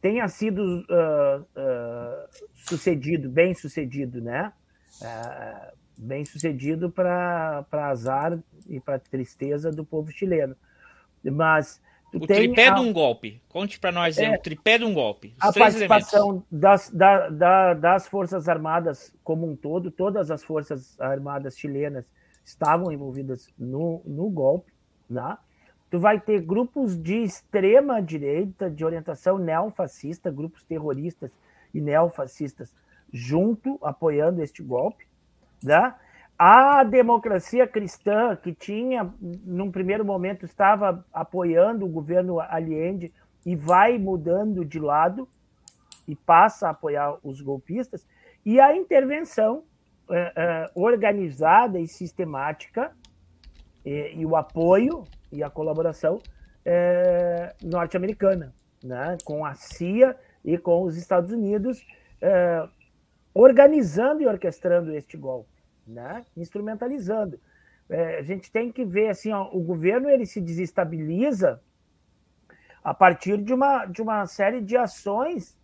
[0.00, 4.52] tenha sido uh, uh, sucedido, bem sucedido, né?
[5.02, 10.56] Uh, bem sucedido para azar e para tristeza do povo chileno.
[11.24, 11.80] Mas
[12.14, 13.42] o tripé a, de um golpe.
[13.48, 15.34] Conte para nós é, o tripé de um golpe.
[15.38, 21.58] a participação das, da, da, das Forças Armadas como um todo, todas as Forças Armadas
[21.58, 22.06] chilenas
[22.44, 24.72] estavam envolvidas no, no golpe,
[25.08, 25.36] né?
[25.90, 31.30] Tu vai ter grupos de extrema direita, de orientação neofascista, grupos terroristas
[31.72, 32.74] e neofascistas
[33.12, 35.06] junto, apoiando este golpe.
[35.62, 35.94] Né?
[36.38, 43.12] A democracia cristã, que tinha, num primeiro momento, estava apoiando o governo Allende
[43.44, 45.26] e vai mudando de lado
[46.06, 48.06] e passa a apoiar os golpistas,
[48.44, 49.64] e a intervenção
[50.10, 52.92] eh, eh, organizada e sistemática
[53.84, 56.20] e, e o apoio e a colaboração
[56.64, 61.84] é, norte-americana, né, com a CIA e com os Estados Unidos
[62.20, 62.68] é,
[63.34, 67.38] organizando e orquestrando este golpe, né, instrumentalizando.
[67.88, 71.60] É, a gente tem que ver assim, ó, o governo ele se desestabiliza
[72.84, 75.58] a partir de uma, de uma série de ações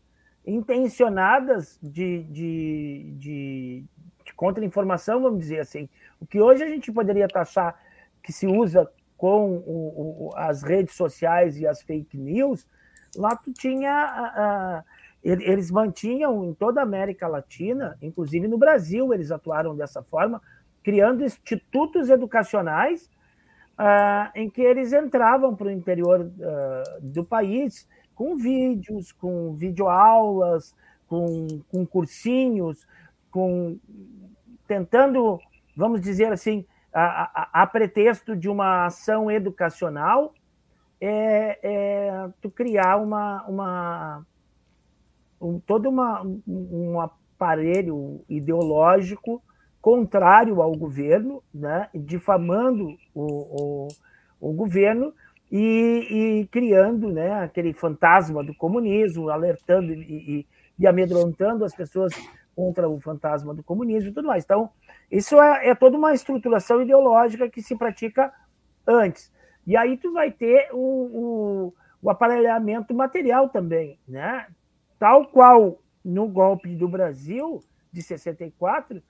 [0.47, 3.85] intencionadas de, de, de,
[4.25, 5.89] de contra-informação, vamos dizer assim.
[6.21, 7.79] O que hoje a gente poderia taxar
[8.23, 8.91] que se usa
[9.25, 12.69] com o, o, as redes sociais e as fake news,
[13.17, 14.85] lá tu tinha.
[15.23, 20.43] eles mantinham em toda a América Latina, inclusive no Brasil, eles atuaram dessa forma,
[20.83, 23.09] criando institutos educacionais
[23.79, 26.31] uh, em que eles entravam para o interior
[27.01, 30.75] do país com vídeos, com videoaulas,
[31.09, 32.87] com, com cursinhos,
[33.31, 33.79] com
[34.69, 35.41] tentando,
[35.75, 40.33] vamos dizer assim, a, a, a pretexto de uma ação educacional,
[41.01, 44.27] é, é tu criar uma, uma
[45.41, 49.43] um, todo uma, um aparelho ideológico
[49.83, 53.89] contrário ao governo, né, difamando o, o,
[54.41, 55.13] o governo
[55.53, 59.99] e, e, criando né, aquele fantasma do comunismo, alertando e,
[60.39, 60.47] e,
[60.79, 62.15] e, amedrontando as pessoas
[62.55, 64.45] contra o fantasma do comunismo e tudo mais.
[64.45, 64.71] Então,
[65.11, 68.33] isso é, é toda uma estruturação ideológica que se pratica
[68.87, 69.33] antes.
[69.67, 74.47] E aí tu vai ter o, o, o aparelhamento material também, né?
[74.99, 79.03] Tal qual no golpe do Brasil de 64,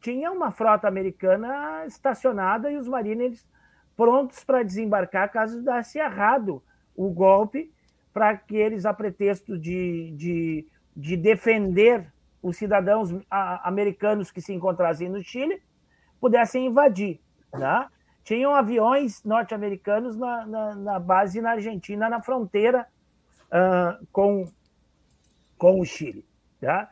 [0.00, 3.46] tinha uma frota americana estacionada e os marines
[3.96, 6.62] prontos para desembarcar caso desse errado
[6.96, 7.72] o golpe,
[8.12, 10.66] para que eles, a pretexto de, de,
[10.96, 12.12] de defender
[12.44, 13.10] os cidadãos
[13.64, 15.60] americanos que se encontrassem no Chile,
[16.20, 17.18] pudessem invadir.
[17.52, 17.88] Né?
[18.22, 22.86] Tinham aviões norte-americanos na, na, na, base na Argentina, na fronteira
[23.46, 24.44] uh, com,
[25.58, 26.24] com o Chile.
[26.60, 26.90] Tá?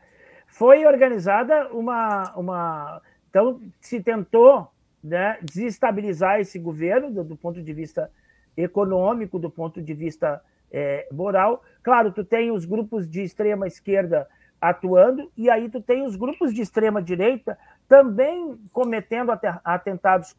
[0.53, 2.33] foi organizada uma.
[2.37, 4.69] uma então, se tentou
[5.03, 8.11] né, desestabilizar esse governo do, do, ponto de vista
[8.57, 11.63] econômico, do ponto de vista é, moral.
[11.83, 14.29] Claro, tu tem os grupos de extrema esquerda
[14.63, 19.33] atuando, e aí tu tem os grupos de extrema direita também cometendo
[19.65, 20.33] atentados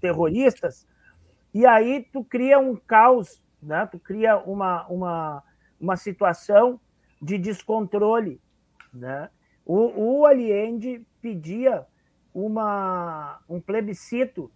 [0.00, 0.88] terroristas,
[1.52, 3.86] e aí tu cria um caos, né?
[3.86, 5.42] tu cria uma, uma,
[5.78, 6.80] uma situação
[7.20, 8.40] de descontrole.
[8.94, 9.28] Né?
[9.66, 11.86] O, o Allende pedia
[12.32, 14.50] uma, um plebiscito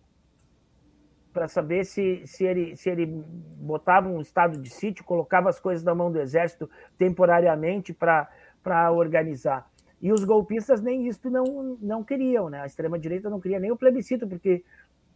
[1.30, 5.84] para saber se, se, ele, se ele botava um estado de sítio, colocava as coisas
[5.84, 8.30] na mão do exército temporariamente para
[8.90, 9.68] organizar.
[10.00, 12.60] E os golpistas nem isso não, não queriam, né?
[12.60, 14.62] A extrema-direita não queria nem o plebiscito, porque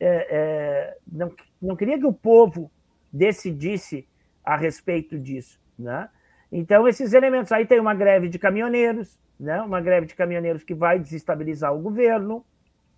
[0.00, 2.70] é, é, não, não queria que o povo
[3.12, 4.06] decidisse
[4.44, 6.08] a respeito disso, né?
[6.50, 7.52] Então, esses elementos.
[7.52, 9.60] Aí tem uma greve de caminhoneiros, né?
[9.60, 12.42] uma greve de caminhoneiros que vai desestabilizar o governo.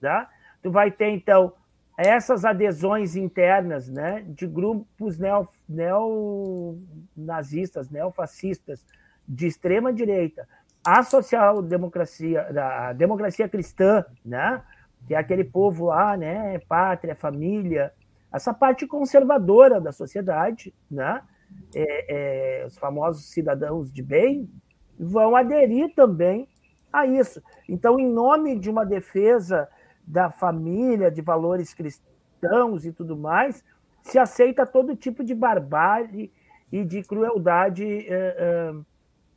[0.01, 0.31] Tá?
[0.63, 1.53] Tu vai ter, então,
[1.97, 8.85] essas adesões internas né, de grupos neo, neonazistas, neofascistas,
[9.31, 10.47] de extrema direita,
[10.85, 12.49] a social-democracia,
[12.89, 14.61] a democracia cristã, né,
[15.07, 17.93] que é aquele povo lá, né, pátria, família,
[18.33, 21.23] essa parte conservadora da sociedade, né,
[21.75, 24.51] é, é, os famosos cidadãos de bem,
[24.99, 26.49] vão aderir também
[26.93, 27.41] a isso.
[27.69, 29.69] Então, em nome de uma defesa
[30.05, 33.65] da família, de valores cristãos e tudo mais,
[34.03, 36.33] se aceita todo tipo de barbárie
[36.73, 38.75] e de crueldade é,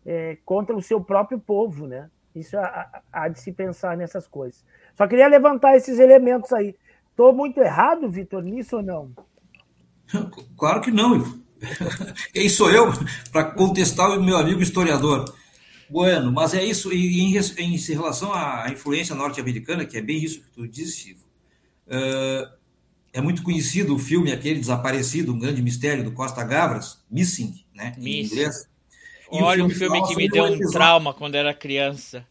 [0.05, 2.09] é, contra o seu próprio povo, né?
[2.35, 4.65] Isso há, há, de se pensar nessas coisas.
[4.97, 6.75] Só queria levantar esses elementos aí.
[7.09, 9.11] Estou muito errado, Vitor, nisso ou não?
[10.57, 11.41] Claro que não.
[12.33, 12.91] Quem sou eu
[13.31, 15.25] para contestar o meu amigo historiador?
[15.89, 20.23] Bueno, mas é isso, e em, em, em relação à influência norte-americana, que é bem
[20.23, 21.17] isso que tu disse,
[21.87, 22.51] uh,
[23.11, 27.93] é muito conhecido o filme aquele Desaparecido, um grande mistério do Costa Gavras, Missing, né,
[27.97, 28.33] em Missing.
[28.33, 28.72] inglês.
[29.33, 32.25] E Olha, um filme, filme que me deu um trauma quando era criança.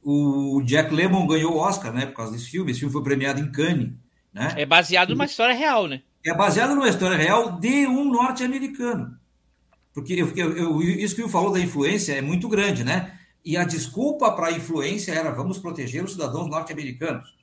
[0.00, 2.70] O Jack Lemmon ganhou o Oscar, né, por causa desse filme.
[2.70, 3.92] Esse filme foi premiado em Cannes,
[4.32, 4.54] né?
[4.56, 6.02] É baseado numa história real, né?
[6.24, 9.18] É baseado numa história real de um norte-americano.
[9.92, 13.18] Porque eu, eu, isso que o falou da influência é muito grande, né?
[13.44, 17.34] E a desculpa para a influência era vamos proteger os cidadãos norte-americanos.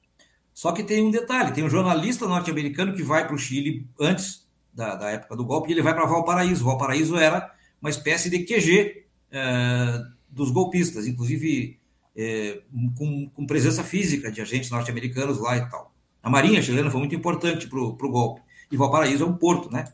[0.53, 4.47] Só que tem um detalhe: tem um jornalista norte-americano que vai para o Chile antes
[4.73, 6.65] da, da, época do golpe e ele vai para Valparaíso.
[6.65, 11.79] Valparaíso era uma espécie de QG é, dos golpistas, inclusive
[12.15, 12.61] é,
[12.97, 15.93] com, com, presença física de agentes norte-americanos lá e tal.
[16.21, 18.41] A Marinha chilena foi muito importante para o golpe.
[18.71, 19.85] E Valparaíso é um porto, né?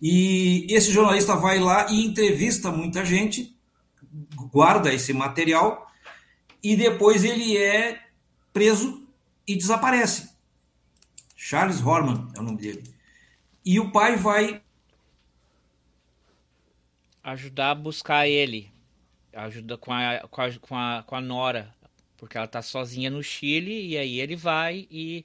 [0.00, 3.56] E esse jornalista vai lá e entrevista muita gente,
[4.52, 5.90] guarda esse material
[6.62, 8.00] e depois ele é
[8.52, 9.02] preso
[9.46, 10.30] e desaparece.
[11.34, 12.84] Charles Horman é o nome dele.
[13.64, 14.62] E o pai vai
[17.24, 18.70] ajudar a buscar ele.
[19.32, 21.74] Ajuda com a, com a, com a, com a Nora.
[22.18, 25.24] Porque ela tá sozinha no Chile e aí ele vai e.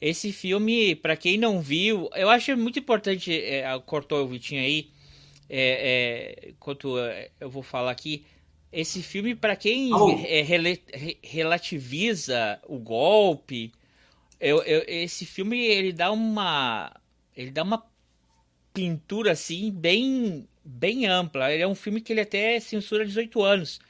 [0.00, 3.32] Esse filme, para quem não viu, eu acho muito importante.
[3.32, 4.90] É, cortou o Vitinho aí.
[5.48, 8.24] É, é, enquanto é, eu vou falar aqui.
[8.72, 9.90] Esse filme, para quem
[10.26, 10.64] é, rel
[11.22, 13.72] relativiza o golpe,
[14.40, 16.92] eu, eu, esse filme ele dá uma.
[17.36, 17.86] Ele dá uma
[18.74, 21.52] pintura assim bem bem ampla.
[21.52, 23.80] Ele é um filme que ele até censura 18 anos,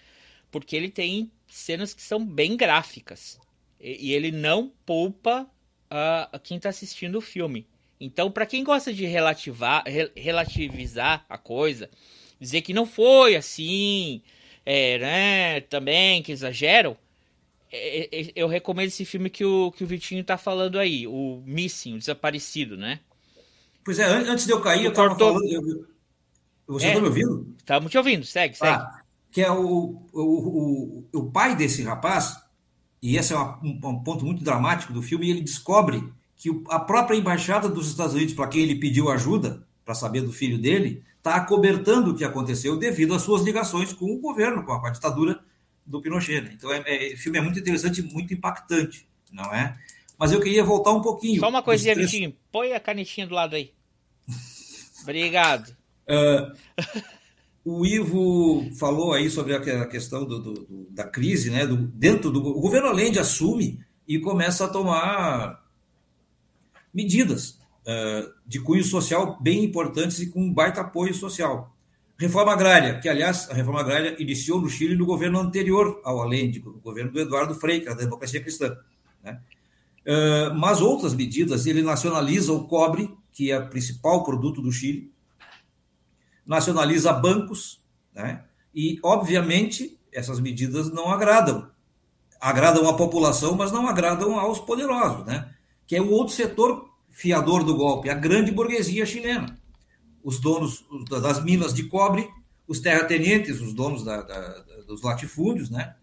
[0.51, 3.39] porque ele tem cenas que são bem gráficas.
[3.81, 7.67] E, e ele não poupa uh, quem está assistindo o filme.
[8.01, 11.89] Então, para quem gosta de relativar, re, relativizar a coisa,
[12.41, 14.21] dizer que não foi assim,
[14.67, 16.97] é, né, também, que exageram,
[17.71, 21.43] é, é, eu recomendo esse filme que o, que o Vitinho está falando aí, o
[21.45, 23.01] Missing, o Desaparecido, né?
[23.85, 25.45] Pois é, antes de eu cair, eu estava falando.
[25.45, 25.87] Eu,
[26.67, 27.55] você está é, me ouvindo?
[27.59, 28.73] Estamos te ouvindo, segue, segue.
[28.73, 29.01] Ah,
[29.31, 32.37] que é o, o, o, o pai desse rapaz,
[33.03, 36.03] e esse é um, um ponto muito dramático do filme, ele descobre
[36.37, 40.33] que a própria embaixada dos Estados Unidos, para quem ele pediu ajuda, para saber do
[40.33, 44.73] filho dele, está acobertando o que aconteceu devido às suas ligações com o governo, com
[44.73, 45.41] a, com a ditadura
[45.87, 46.43] do Pinochet.
[46.43, 46.53] Né?
[46.55, 49.77] Então, é, é, o filme é muito interessante, muito impactante, não é?
[50.19, 51.41] Mas eu queria voltar um pouquinho.
[51.41, 52.11] Só uma coisinha, três...
[52.11, 52.35] Vitinho.
[52.53, 53.73] Põe a canetinha do lado aí.
[55.03, 55.75] Obrigado.
[56.09, 56.53] Uh,
[57.65, 61.67] o Ivo falou aí sobre a questão do, do, do, da crise, né?
[61.67, 65.65] Do, dentro do o governo Allende assume e começa a tomar
[66.93, 71.75] medidas uh, de cunho social bem importantes e com baita apoio social.
[72.17, 76.63] Reforma agrária, que aliás a reforma agrária iniciou no Chile no governo anterior ao Allende,
[76.65, 78.77] o governo do Eduardo Frei, da democracia cristã.
[79.23, 79.41] Né?
[80.07, 85.11] Uh, mas outras medidas, ele nacionaliza o cobre, que é o principal produto do Chile,
[86.47, 87.81] nacionaliza bancos,
[88.15, 88.45] né?
[88.75, 91.71] e, obviamente, essas medidas não agradam.
[92.41, 95.51] Agradam a população, mas não agradam aos poderosos, né?
[95.87, 99.57] que é o outro setor fiador do golpe, a grande burguesia chilena.
[100.23, 102.29] Os donos das minas de cobre,
[102.67, 105.95] os terratenientes, os donos da, da, dos latifúndios, né?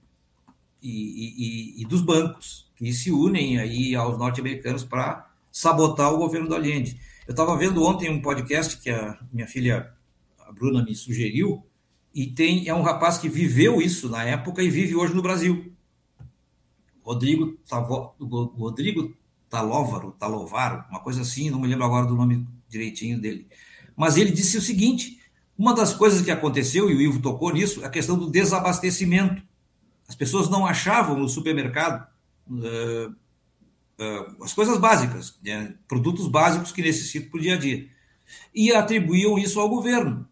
[0.81, 6.47] E, e, e, dos bancos, que se unem aí aos norte-americanos para sabotar o governo
[6.47, 6.99] do Allende.
[7.27, 9.93] Eu estava vendo ontem um podcast que a minha filha
[10.51, 11.65] Bruna me sugeriu,
[12.13, 15.73] e tem é um rapaz que viveu isso na época e vive hoje no Brasil.
[17.01, 19.15] Rodrigo Tavo, Rodrigo
[19.49, 23.47] Talovaro, Talovaro, uma coisa assim, não me lembro agora do nome direitinho dele.
[23.95, 25.19] Mas ele disse o seguinte:
[25.57, 29.43] uma das coisas que aconteceu, e o Ivo tocou nisso, é a questão do desabastecimento.
[30.07, 32.07] As pessoas não achavam no supermercado
[32.49, 35.75] uh, uh, as coisas básicas, né?
[35.87, 37.87] produtos básicos que necessitam para o dia a dia.
[38.53, 40.27] E atribuíam isso ao governo.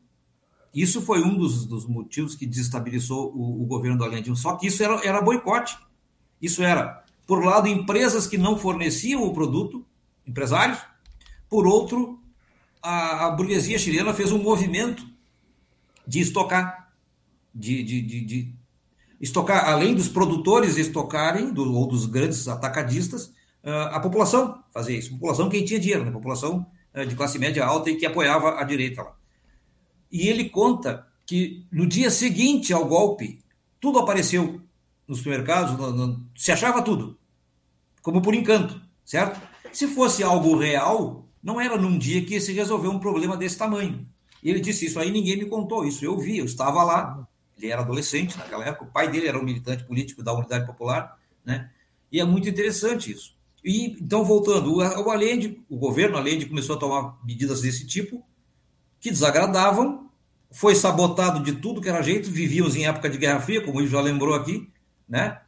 [0.74, 4.36] Isso foi um dos, dos motivos que desestabilizou o, o, governo do Allende.
[4.38, 5.78] Só que isso era, era boicote.
[6.42, 9.86] Isso era, por lado, empresas que não forneciam o produto,
[10.26, 10.80] empresários,
[11.50, 12.20] por outro,
[12.82, 15.06] a, a burguesia chilena fez um movimento
[16.08, 16.92] de estocar,
[17.54, 18.56] de, de, de, de
[19.20, 25.10] estocar, além dos produtores estocarem, do, ou dos grandes atacadistas, a população fazia isso.
[25.10, 26.10] A população quem tinha dinheiro, né?
[26.10, 26.66] a população
[27.08, 29.19] de classe média alta e que apoiava a direita lá.
[30.12, 33.40] E ele conta que no dia seguinte ao golpe,
[33.80, 34.62] tudo apareceu
[35.08, 37.18] nos supermercados, no, no, se achava tudo,
[38.02, 39.40] como por encanto, certo?
[39.72, 44.08] Se fosse algo real, não era num dia que se resolver um problema desse tamanho.
[44.42, 47.72] E ele disse isso aí, ninguém me contou, isso eu vi, eu estava lá, ele
[47.72, 51.70] era adolescente naquela época, o pai dele era um militante político da Unidade Popular, né?
[52.12, 53.36] E é muito interessante isso.
[53.64, 58.24] E então voltando, o Allende, o governo Allende começou a tomar medidas desse tipo
[59.00, 60.10] que desagradavam,
[60.52, 63.88] foi sabotado de tudo que era jeito, vivíamos em época de Guerra Fria, como ele
[63.88, 64.70] já lembrou aqui,
[65.08, 65.40] né?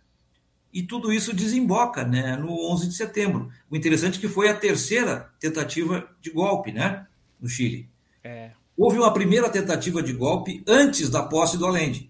[0.74, 3.50] E tudo isso desemboca, né, no 11 de setembro.
[3.70, 7.06] O interessante é que foi a terceira tentativa de golpe, né,
[7.42, 7.90] no Chile.
[8.24, 8.52] É.
[8.78, 12.10] Houve uma primeira tentativa de golpe antes da posse do Allende.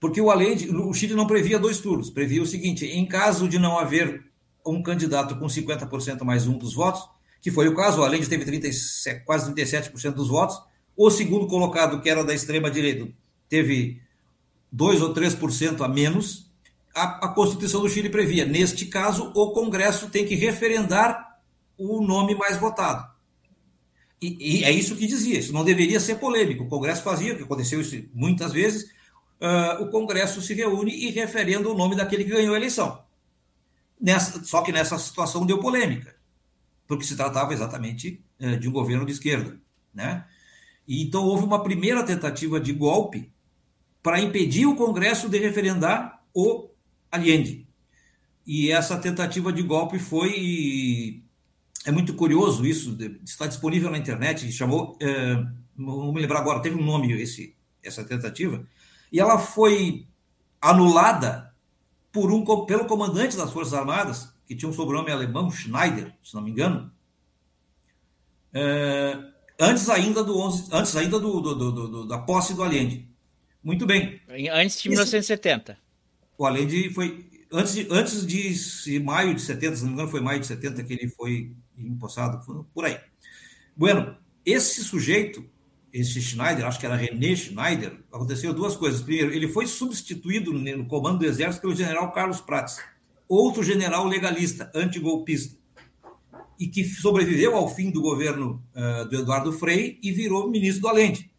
[0.00, 3.58] Porque o Allende, o Chile não previa dois turnos, previa o seguinte: em caso de
[3.58, 4.24] não haver
[4.64, 7.06] um candidato com 50% mais um dos votos,
[7.40, 10.60] que foi o caso, além de teve 37, quase 37% dos votos.
[10.96, 13.08] O segundo colocado, que era da extrema-direita,
[13.48, 14.00] teve
[14.70, 16.50] 2 ou 3% a menos.
[16.94, 21.38] A, a Constituição do Chile previa, neste caso, o Congresso tem que referendar
[21.78, 23.08] o nome mais votado.
[24.20, 26.64] E, e, é isso que dizia, isso não deveria ser polêmico.
[26.64, 28.90] O Congresso fazia, que aconteceu isso muitas vezes,
[29.40, 33.02] uh, o Congresso se reúne e referenda o nome daquele que ganhou a eleição.
[33.98, 36.19] Nessa, só que nessa situação deu polêmica
[36.90, 39.56] porque se tratava exatamente eh, de um governo de esquerda,
[39.94, 40.26] né?
[40.88, 43.30] E então houve uma primeira tentativa de golpe
[44.02, 46.68] para impedir o Congresso de referendar o
[47.12, 47.64] Allende.
[48.44, 51.22] E essa tentativa de golpe foi.
[51.86, 54.98] É muito curioso isso, está disponível na internet, chamou.
[55.00, 55.34] É,
[55.76, 58.66] não me lembrar agora, teve um nome esse, essa tentativa,
[59.12, 60.08] e ela foi
[60.60, 61.54] anulada
[62.10, 66.42] por um, pelo comandante das Forças Armadas, que tinha um sobrenome alemão, Schneider, se não
[66.42, 66.90] me engano,
[68.52, 69.16] é,
[69.60, 73.08] antes ainda do 11, antes ainda do, do, do, do, da posse do Allende.
[73.62, 74.20] Muito bem.
[74.52, 75.78] Antes de 1970.
[76.36, 78.26] o Allende foi antes de, antes
[78.82, 81.54] de maio de 70, se não me engano, foi maio de 70 que ele foi
[81.78, 82.44] empossado,
[82.74, 82.98] por aí.
[83.76, 85.48] Bueno, esse sujeito,
[85.92, 89.00] esse Schneider, acho que era René Schneider, aconteceu duas coisas.
[89.00, 92.80] Primeiro, ele foi substituído no comando do exército pelo general Carlos Prates,
[93.30, 95.56] outro general legalista, antigolpista,
[96.58, 100.88] e que sobreviveu ao fim do governo uh, do Eduardo Frei e virou ministro do
[100.88, 101.30] Allende,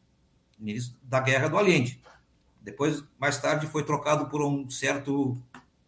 [0.57, 1.99] ministro da guerra do Allende.
[2.61, 5.37] Depois, mais tarde, foi trocado por um certo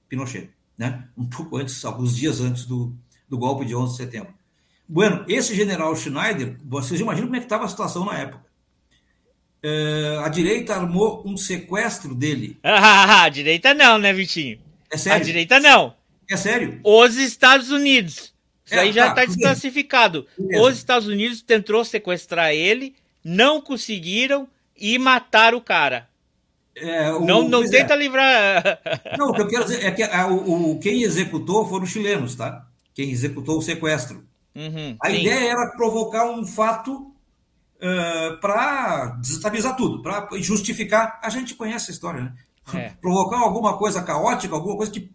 [0.10, 1.08] Pinochet, né?
[1.18, 2.93] um pouco antes, alguns dias antes do,
[3.30, 4.34] do golpe de 11 de setembro.
[4.88, 8.43] Bueno, esse general Schneider, vocês imaginam como é que estava a situação na época.
[9.64, 12.60] É, a direita armou um sequestro dele.
[12.64, 14.60] Ah, a direita não, né, Vitinho?
[14.94, 15.20] É sério?
[15.20, 15.96] A direita não.
[16.30, 16.80] É sério?
[16.84, 18.32] Os Estados Unidos.
[18.64, 20.28] Isso é, aí já está tá desclassificado.
[20.38, 26.08] Os Estados Unidos tentou sequestrar ele, não conseguiram e mataram o cara.
[26.76, 27.98] É, o, não não tenta é.
[27.98, 28.80] livrar.
[29.18, 31.91] Não, o que eu quero dizer é que a, o, o, quem executou foram os
[31.91, 32.66] chilenos, tá?
[32.96, 34.26] Quem executou o sequestro.
[34.56, 35.22] Uhum, a sim.
[35.22, 37.14] ideia era provocar um fato
[37.78, 41.20] uh, para desestabilizar tudo, para justificar.
[41.22, 42.34] A gente conhece a história, né?
[42.74, 42.89] É.
[43.01, 45.09] Provocar alguma coisa caótica, alguma coisa que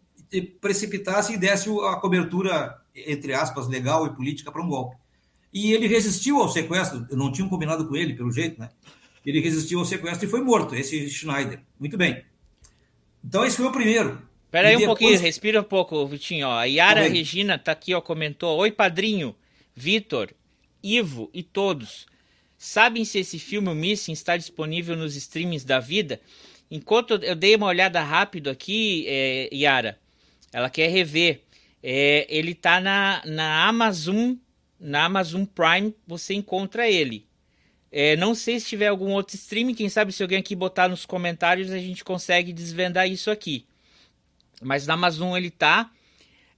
[0.61, 4.97] precipitasse e desse a cobertura, entre aspas, legal e política para um golpe.
[5.53, 8.69] E ele resistiu ao sequestro, não tinham combinado com ele, pelo jeito, né?
[9.25, 11.61] Ele resistiu ao sequestro e foi morto, esse Schneider.
[11.79, 12.23] Muito bem.
[13.25, 14.23] Então, esse foi o primeiro.
[14.45, 14.85] Espera aí depois...
[14.85, 16.47] um pouquinho, respira um pouco, Vitinho.
[16.47, 16.53] Ó.
[16.53, 17.09] A Yara Oi.
[17.09, 18.59] Regina tá aqui, ó, comentou.
[18.59, 19.35] Oi, padrinho,
[19.75, 20.31] Vitor,
[20.83, 22.07] Ivo e todos.
[22.57, 26.21] Sabem se esse filme, o Missing, está disponível nos streamings da vida?
[26.71, 29.99] Enquanto eu dei uma olhada rápido aqui, é, Yara,
[30.53, 31.43] ela quer rever.
[31.83, 34.35] É, ele tá na, na Amazon,
[34.79, 37.27] na Amazon Prime, você encontra ele.
[37.91, 41.07] É, não sei se tiver algum outro streaming, quem sabe se alguém aqui botar nos
[41.07, 43.65] comentários a gente consegue desvendar isso aqui.
[44.61, 45.91] Mas na Amazon ele tá.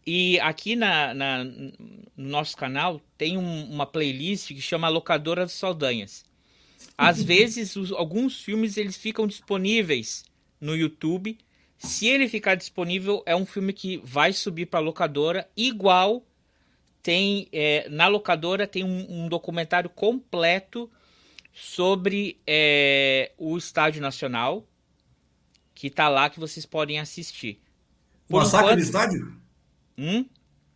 [0.04, 5.54] E aqui na, na no nosso canal tem um, uma playlist que chama Locadora dos
[5.54, 6.24] Saldanhas.
[7.00, 10.22] Às vezes os, alguns filmes eles ficam disponíveis
[10.60, 11.38] no YouTube.
[11.78, 15.48] Se ele ficar disponível, é um filme que vai subir para locadora.
[15.56, 16.22] Igual
[17.02, 20.90] tem é, na locadora tem um, um documentário completo
[21.54, 24.68] sobre é, o Estádio Nacional,
[25.74, 27.62] que está lá que vocês podem assistir.
[28.28, 28.78] o massacre enquanto...
[28.78, 29.36] do estádio?
[29.96, 30.26] Hum?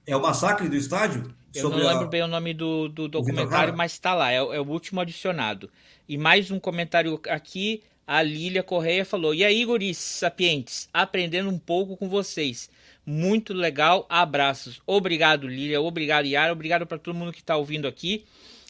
[0.06, 1.34] É o massacre do estádio?
[1.54, 2.08] Eu não lembro a...
[2.08, 5.70] bem o nome do, do documentário, mas está lá, é, é, o último adicionado.
[6.08, 11.58] E mais um comentário aqui, a Lília Correia falou: E aí, guris sapientes, aprendendo um
[11.58, 12.68] pouco com vocês.
[13.06, 14.80] Muito legal, abraços.
[14.86, 18.24] Obrigado, Lília, obrigado, Yara, obrigado para todo mundo que está ouvindo aqui.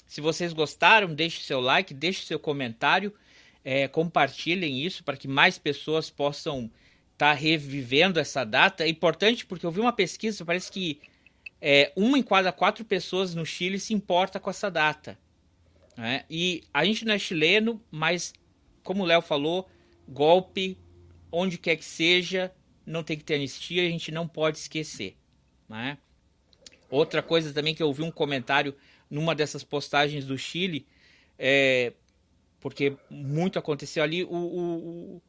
[0.06, 3.12] Se vocês gostaram, deixe seu like, deixe seu comentário,
[3.64, 6.70] é, compartilhem isso para que mais pessoas possam
[7.12, 8.84] estar tá revivendo essa data.
[8.84, 11.00] É importante porque eu vi uma pesquisa, parece que
[11.66, 15.18] é, uma em cada quatro pessoas no Chile se importa com essa data.
[15.96, 16.26] Né?
[16.28, 18.34] E a gente não é chileno, mas
[18.82, 19.66] como o Léo falou,
[20.06, 20.76] golpe,
[21.32, 22.52] onde quer que seja,
[22.84, 25.16] não tem que ter anistia, a gente não pode esquecer.
[25.66, 25.96] Né?
[26.90, 28.76] Outra coisa também que eu vi um comentário
[29.08, 30.86] numa dessas postagens do Chile,
[31.38, 31.94] é,
[32.60, 34.22] porque muito aconteceu ali.
[34.22, 35.22] O, o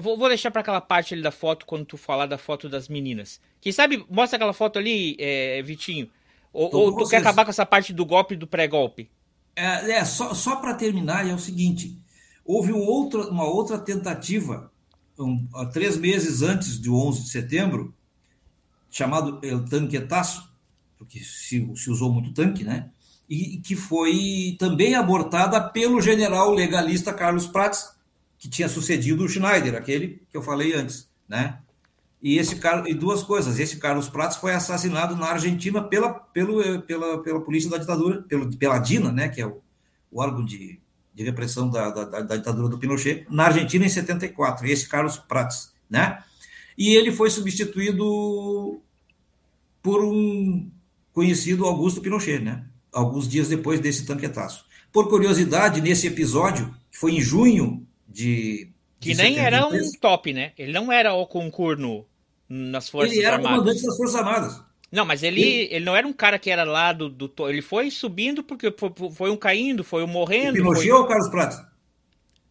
[0.00, 2.88] vou, vou, deixar para aquela parte ali da foto quando tu falar da foto das
[2.88, 3.40] meninas.
[3.60, 6.08] Quem sabe mostra aquela foto ali, é, Vitinho.
[6.52, 7.10] Ou, ou tu vocês.
[7.10, 9.10] quer acabar com essa parte do golpe e do pré-golpe?
[9.56, 11.98] É, é, só, só para terminar, é o seguinte:
[12.44, 14.70] houve um outro, uma outra tentativa,
[15.18, 17.94] um, três meses antes do 11 de setembro,
[18.90, 20.48] chamado El Tanquetaço,
[20.96, 22.90] porque se, se usou muito tanque, né?
[23.28, 27.90] e que foi também abortada pelo general legalista Carlos Prats,
[28.44, 31.60] que tinha sucedido o Schneider, aquele que eu falei antes, né?
[32.22, 37.22] E esse e duas coisas, esse Carlos Prats foi assassinado na Argentina pela, pelo, pela,
[37.22, 39.62] pela polícia da ditadura, pelo, pela DINA, né, que é o,
[40.10, 40.78] o órgão de,
[41.14, 45.72] de repressão da, da, da, ditadura do Pinochet, na Argentina em 74, esse Carlos Prats,
[45.88, 46.22] né?
[46.76, 48.78] E ele foi substituído
[49.82, 50.70] por um
[51.14, 52.66] conhecido Augusto Pinochet, né?
[52.92, 54.66] alguns dias depois desse tanquetaço.
[54.92, 58.70] Por curiosidade, nesse episódio, que foi em junho de.
[58.98, 60.52] de que nem 73, era um top, né?
[60.58, 62.04] Ele não era o concurso
[62.48, 63.18] nas Forças Armadas.
[63.18, 63.58] Ele era Armadas.
[63.58, 64.64] comandante das Forças Armadas.
[64.94, 67.32] Não, mas ele, ele, ele não era um cara que era lá do, do.
[67.48, 70.52] Ele foi subindo porque foi, foi um caindo, foi um morrendo.
[70.52, 70.92] O Pinochet foi...
[70.92, 71.60] ou o Carlos Prates?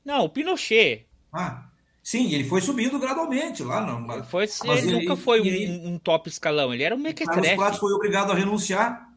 [0.03, 1.05] Não, o Pinochet.
[1.31, 1.63] Ah,
[2.03, 3.79] sim, ele foi subindo gradualmente lá.
[3.85, 7.41] Não, foi, ele, ele, nunca foi um, um, top escalão, ele era um mequetrefe.
[7.41, 9.09] Carlos Prates foi obrigado a renunciar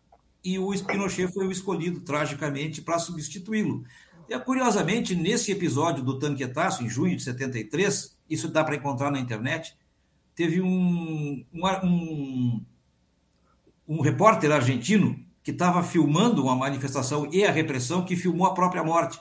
[0.44, 3.82] e o Pinochet foi o escolhido, tragicamente, para substituí-lo.
[4.28, 9.20] E, curiosamente, nesse episódio do Tanquetaço, em junho de 73, isso dá para encontrar na
[9.20, 9.76] internet,
[10.34, 12.64] teve um, um,
[13.88, 18.82] um repórter argentino que estava filmando uma manifestação e a repressão que filmou a própria
[18.82, 19.20] morte,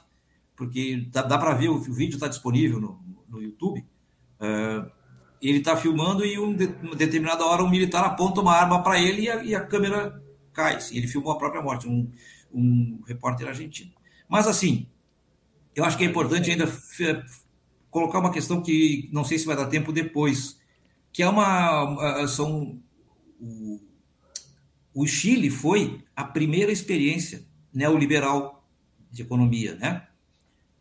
[0.56, 3.00] porque dá, dá para ver, o, vídeo está disponível no,
[3.30, 3.86] no YouTube.
[4.40, 4.90] Uh,
[5.42, 9.00] ele está filmando e um de, uma determinada hora um militar aponta uma arma para
[9.00, 10.20] ele e a, e a, câmera
[10.52, 10.80] cai.
[10.92, 12.12] Ele filmou a própria morte, um,
[12.52, 13.92] um repórter argentino.
[14.28, 14.88] Mas assim,
[15.76, 16.66] eu acho que é importante ainda
[17.90, 20.60] colocar uma questão que não sei se vai dar tempo depois,
[21.12, 22.80] que é uma são
[23.40, 23.80] o,
[24.94, 28.64] o Chile foi a primeira experiência neoliberal
[29.12, 30.04] de economia, né?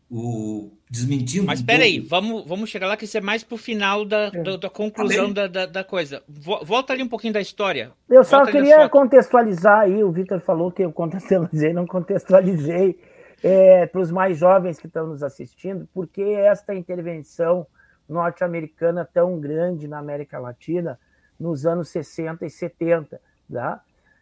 [0.09, 1.45] O, desmentindo.
[1.45, 4.31] Mas espera aí, vamos, vamos chegar lá que isso é mais para o final da,
[4.33, 4.43] é.
[4.43, 6.23] da, da, conclusão da, da, da, coisa.
[6.27, 7.91] Volta ali um pouquinho da história.
[8.09, 12.97] Eu só Volta queria contextualizar aí, o Vitor falou que eu contextualizei, não contextualizei
[13.43, 17.67] é, para os mais jovens que estão nos assistindo, porque esta intervenção
[18.07, 20.99] norte-americana tão grande na América Latina
[21.39, 23.19] nos anos 60 e 70,
[23.51, 23.81] tá?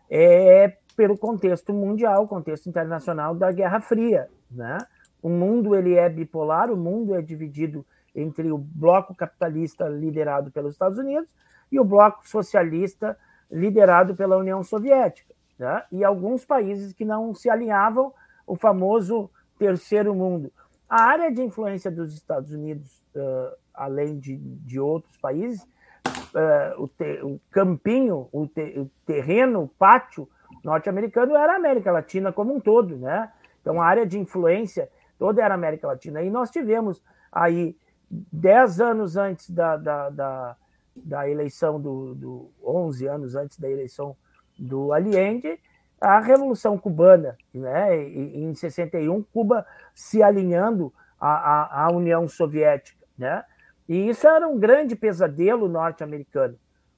[0.09, 4.29] é pelo contexto mundial, contexto internacional da Guerra Fria.
[4.49, 4.77] Né?
[5.21, 7.85] O mundo ele é bipolar, o mundo é dividido
[8.15, 11.33] entre o bloco capitalista liderado pelos Estados Unidos
[11.71, 13.17] e o bloco socialista
[13.51, 15.33] liderado pela União Soviética.
[15.57, 15.83] Né?
[15.91, 18.13] E alguns países que não se alinhavam,
[18.45, 20.51] o famoso terceiro mundo.
[20.89, 26.87] A área de influência dos Estados Unidos, uh, além de, de outros países, uh, o,
[26.87, 30.27] te, o, campinho, o, te, o terreno, o pátio
[30.63, 33.31] norte-americano era a América Latina como um todo, né?
[33.61, 36.21] Então a área de influência toda era a América Latina.
[36.21, 37.75] E nós tivemos aí,
[38.09, 40.55] dez anos antes da, da, da,
[40.95, 42.51] da eleição do, do.
[42.63, 44.15] 11 anos antes da eleição
[44.57, 45.59] do Allende,
[46.03, 47.97] a Revolução Cubana, né?
[47.97, 53.43] Em 61, Cuba se alinhando à, à, à União Soviética, né?
[53.87, 56.57] E isso era um grande pesadelo norte-americano.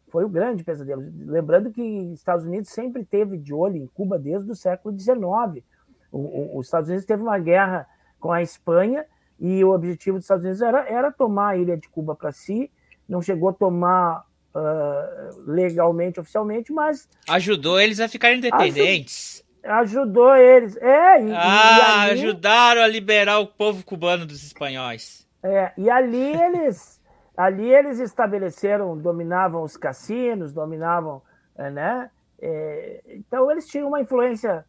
[0.09, 1.03] Foi o um grande pesadelo.
[1.19, 1.81] Lembrando que
[2.13, 5.63] Estados Unidos sempre teve de olho em Cuba desde o século XIX.
[6.11, 7.87] Os Estados Unidos teve uma guerra
[8.19, 9.05] com a Espanha
[9.39, 12.71] e o objetivo dos Estados Unidos era, era tomar a ilha de Cuba para si.
[13.07, 14.25] Não chegou a tomar
[14.55, 17.07] uh, legalmente, oficialmente, mas.
[17.27, 19.43] Ajudou eles a ficarem independentes.
[19.63, 20.77] Ajudou eles.
[20.77, 22.21] É, e, ah, e ali...
[22.21, 25.27] ajudaram a liberar o povo cubano dos espanhóis.
[25.43, 27.01] É, e ali eles,
[27.35, 31.21] ali eles estabeleceram, dominavam os cassinos, dominavam,
[31.57, 32.09] é, né?
[32.39, 34.65] É, então eles tinham uma influência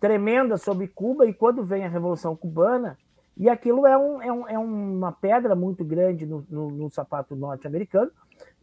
[0.00, 2.96] tremenda sobre Cuba e quando vem a Revolução Cubana
[3.38, 7.36] e aquilo é, um, é, um, é uma pedra muito grande no, no, no sapato
[7.36, 8.10] norte-americano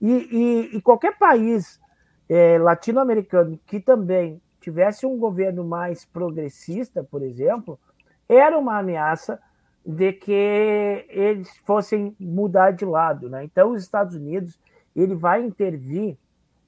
[0.01, 1.79] e, e, e, qualquer país
[2.27, 7.79] é, latino-americano que também tivesse um governo mais progressista, por exemplo,
[8.27, 9.39] era uma ameaça
[9.85, 13.29] de que eles fossem mudar de lado.
[13.29, 13.43] Né?
[13.43, 14.59] Então, os Estados Unidos
[14.95, 16.17] ele vai intervir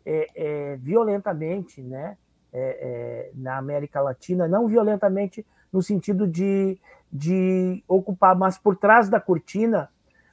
[0.06, 2.18] é, é, violentamente né?
[2.54, 6.80] É, é, na América Latina, não violentamente no sentido de,
[7.12, 9.90] de ocupar, mas por trás da cortina,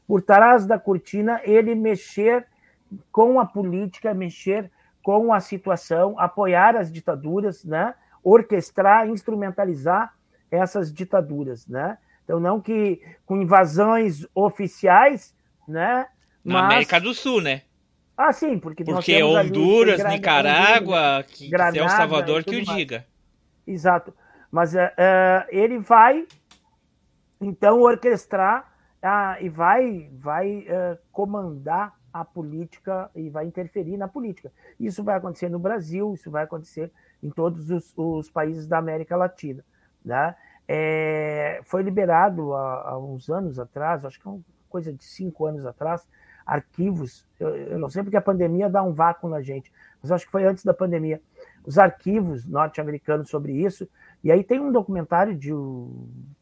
[0.06, 2.46] por trás da cortina, ele mexer
[3.10, 4.70] com a política, mexer
[5.02, 7.94] com a situação, apoiar as ditaduras, né?
[8.22, 10.14] orquestrar, instrumentalizar
[10.50, 11.68] essas ditaduras.
[11.68, 11.98] Né?
[12.24, 15.34] Então, não que com invasões oficiais,
[15.68, 16.06] né?
[16.44, 16.64] Na mas...
[16.64, 17.62] América do Sul, né?
[18.16, 23.04] Ah, sim, porque Porque Honduras, ali, Nicarágua, que, Granada, é o Salvador que o diga.
[23.66, 24.14] Exato.
[24.52, 26.24] Mas uh, uh, ele vai,
[27.40, 28.72] então, orquestrar
[29.02, 34.52] uh, e vai, vai uh, comandar a política e vai interferir na política.
[34.78, 39.16] Isso vai acontecer no Brasil, isso vai acontecer em todos os, os países da América
[39.16, 39.64] Latina.
[40.04, 40.34] Né?
[40.68, 45.44] É, foi liberado há, há, uns anos atrás, acho que é uma coisa de cinco
[45.44, 46.06] anos atrás,
[46.46, 47.26] arquivos.
[47.40, 50.30] Eu, eu, não sei porque a pandemia dá um vácuo na gente, mas acho que
[50.32, 51.20] foi antes da pandemia.
[51.64, 53.88] Os arquivos norte-americanos sobre isso.
[54.24, 55.52] E aí tem um documentário de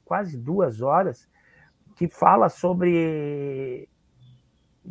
[0.05, 1.29] quase duas horas
[1.97, 3.89] que fala sobre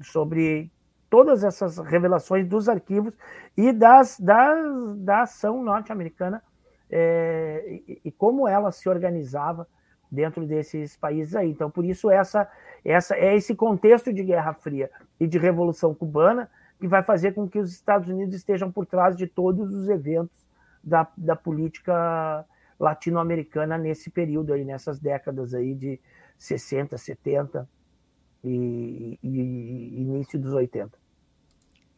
[0.03, 0.69] sobre
[1.09, 3.13] todas essas revelações dos arquivos
[3.57, 6.43] e das, das da ação norte-americana
[6.89, 9.67] é, e, e, como ela se organizava
[10.11, 11.49] dentro desses países aí.
[11.49, 12.49] Então, por isso, essa,
[12.83, 17.47] essa é esse contexto de Guerra Fria e de Revolução Cubana que vai fazer com
[17.47, 20.45] que os Estados Unidos estejam por trás de todos os eventos
[20.83, 22.45] da, da política
[22.81, 25.99] latino-americana nesse período aí, nessas décadas aí de
[26.37, 27.69] 60, 70
[28.43, 30.99] e, e, e início dos 80.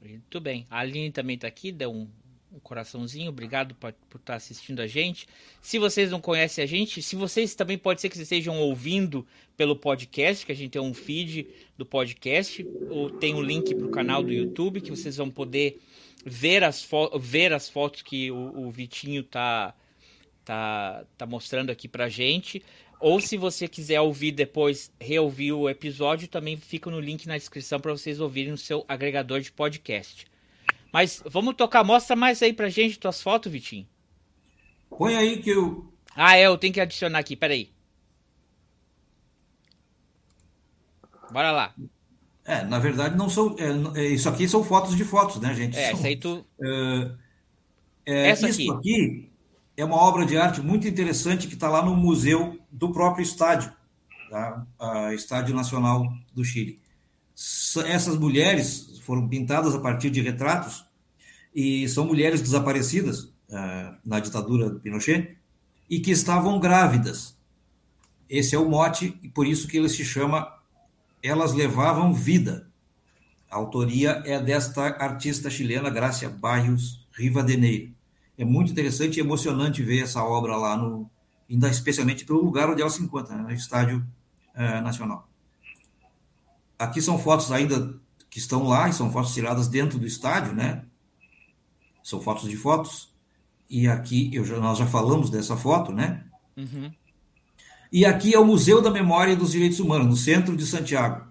[0.02, 0.68] Muito bem.
[0.70, 2.10] A Aline também está aqui, deu um,
[2.52, 3.30] um coraçãozinho.
[3.30, 5.26] Obrigado por, por estar tá assistindo a gente.
[5.62, 9.26] Se vocês não conhecem a gente, se vocês também pode ser que vocês estejam ouvindo
[9.56, 13.88] pelo podcast, que a gente tem um feed do podcast, ou tem um link para
[13.88, 15.80] o canal do YouTube que vocês vão poder
[16.26, 16.86] ver as,
[17.22, 19.74] ver as fotos que o, o Vitinho tá,
[20.44, 22.64] tá, tá mostrando aqui pra gente.
[23.00, 27.80] Ou se você quiser ouvir depois, reouvir o episódio, também fica no link na descrição
[27.80, 30.26] para vocês ouvirem no seu agregador de podcast.
[30.92, 33.88] Mas vamos tocar, mostra mais aí pra gente tuas fotos, Vitinho.
[34.90, 35.92] Põe aí que eu.
[36.16, 37.72] Ah, é, eu tenho que adicionar aqui, peraí.
[41.32, 41.76] Bora lá.
[42.46, 43.56] É, na verdade, não são.
[43.58, 45.78] É, é, isso aqui são fotos de fotos, né, gente?
[45.78, 46.46] É, são, essa aí tu.
[46.62, 47.12] É,
[48.06, 48.80] é, Essa isso aqui.
[48.80, 49.33] aqui
[49.76, 53.74] é uma obra de arte muito interessante que está lá no museu do próprio estádio,
[54.30, 54.66] tá?
[55.14, 56.80] Estádio Nacional do Chile.
[57.88, 60.86] Essas mulheres foram pintadas a partir de retratos
[61.54, 65.38] e são mulheres desaparecidas uh, na ditadura do Pinochet
[65.90, 67.36] e que estavam grávidas.
[68.30, 70.48] Esse é o mote e por isso que ele se chama
[71.22, 72.68] Elas Levavam Vida.
[73.50, 77.94] A autoria é desta artista chilena, Gracia Barrios Rivadeneiro
[78.38, 81.10] é muito interessante e emocionante ver essa obra lá no,
[81.50, 84.06] ainda especialmente pelo lugar onde ela se encontra, né, no Estádio
[84.56, 85.28] é, Nacional.
[86.78, 90.84] Aqui são fotos ainda que estão lá e são fotos tiradas dentro do estádio, né?
[92.04, 93.10] São fotos de fotos.
[93.70, 96.26] E aqui eu já, nós já falamos dessa foto, né?
[96.58, 96.92] Uhum.
[97.92, 101.28] E aqui é o Museu da Memória e dos Direitos Humanos, no centro de Santiago.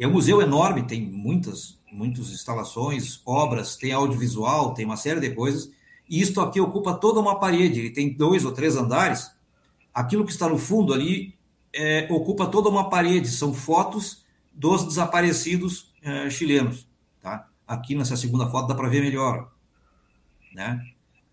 [0.00, 5.30] É um museu enorme, tem muitas, muitas instalações, obras, tem audiovisual, tem uma série de
[5.30, 5.70] coisas.
[6.08, 9.30] Isto aqui ocupa toda uma parede, ele tem dois ou três andares.
[9.92, 11.34] Aquilo que está no fundo ali
[11.72, 16.86] é, ocupa toda uma parede, são fotos dos desaparecidos é, chilenos.
[17.22, 17.48] Tá?
[17.66, 19.50] Aqui nessa segunda foto dá para ver melhor.
[20.54, 20.80] Né?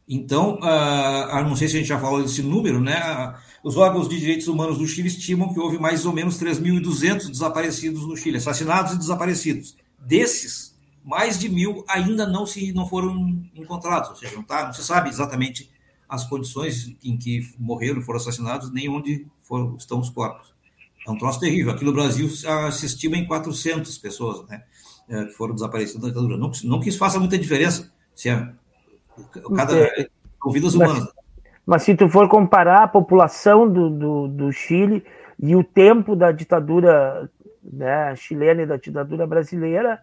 [0.08, 3.34] Então, uh, não sei se a gente já falou desse número, né?
[3.64, 8.06] Os órgãos de direitos humanos do Chile estimam que houve mais ou menos 3.200 desaparecidos
[8.06, 9.78] no Chile, assassinados e desaparecidos.
[9.98, 10.71] Desses,
[11.04, 14.84] mais de mil ainda não se não foram encontrados, ou seja, não, tá, não se
[14.84, 15.70] sabe exatamente
[16.08, 20.54] as condições em que morreram, foram assassinados, nem onde foram, estão os corpos.
[21.08, 21.72] É um troço terrível.
[21.72, 24.62] Aqui no Brasil se estima em 400 pessoas né,
[25.10, 26.38] é, que foram desaparecidas da ditadura.
[26.38, 28.54] Não, não que isso faça muita diferença, se é
[29.56, 30.08] cada é,
[30.52, 31.06] vidas humanas.
[31.06, 31.14] Mas,
[31.66, 35.04] mas, se tu for comparar a população do, do, do Chile
[35.40, 37.30] e o tempo da ditadura
[37.64, 40.00] né, chilena e da ditadura brasileira,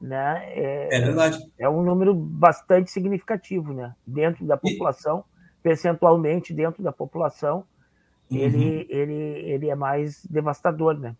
[0.00, 0.42] né?
[0.54, 1.38] É, é, verdade.
[1.58, 3.94] É um número bastante significativo, né?
[4.06, 5.24] Dentro da população,
[5.58, 5.62] e...
[5.62, 7.64] percentualmente dentro da população,
[8.30, 8.38] uhum.
[8.38, 11.14] ele, ele, ele é mais devastador, né?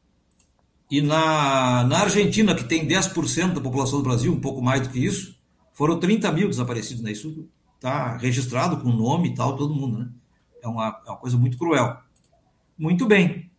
[0.91, 4.89] E na, na Argentina, que tem 10% da população do Brasil, um pouco mais do
[4.89, 5.39] que isso,
[5.73, 7.13] foram 30 mil desaparecidos, né?
[7.13, 10.09] Isso está registrado com nome e tal, todo mundo, né?
[10.63, 11.97] É uma, é uma coisa muito cruel.
[12.77, 13.51] Muito bem.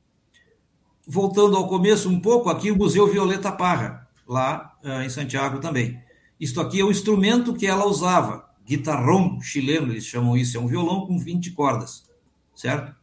[1.07, 4.00] Voltando ao começo um pouco, aqui o Museu Violeta Parra
[4.31, 6.01] lá uh, em Santiago também.
[6.39, 10.67] Isto aqui é o instrumento que ela usava, guitarrão chileno, eles chamam isso, é um
[10.67, 12.09] violão com 20 cordas,
[12.55, 12.95] certo?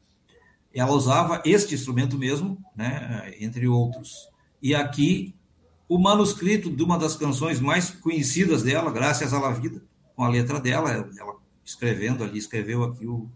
[0.73, 4.29] Ela usava este instrumento mesmo, né, entre outros.
[4.63, 5.35] E aqui
[5.87, 9.83] o manuscrito de uma das canções mais conhecidas dela, Graças à La Vida,
[10.17, 13.29] com a letra dela, ela escrevendo ali, escreveu aqui o,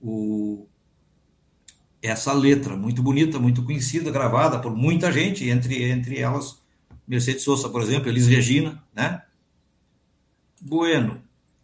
[0.00, 0.66] o,
[2.00, 6.66] essa letra, muito bonita, muito conhecida, gravada por muita gente, entre, entre elas
[7.08, 9.22] Mercedes Sosa, por exemplo, Elis Regina, né?
[10.60, 11.22] Bueno.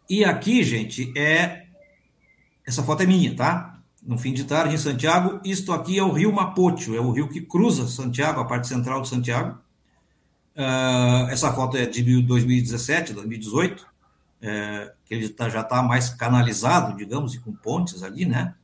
[0.09, 1.67] E aqui, gente, é.
[2.65, 3.79] Essa foto é minha, tá?
[4.01, 5.39] No fim de tarde, em Santiago.
[5.45, 9.01] Isto aqui é o rio Mapocho, é o rio que cruza Santiago, a parte central
[9.01, 9.59] de Santiago.
[10.55, 13.85] Uh, essa foto é de 2017, 2018,
[14.41, 18.55] é, que ele tá, já está mais canalizado, digamos, e com pontes ali, né?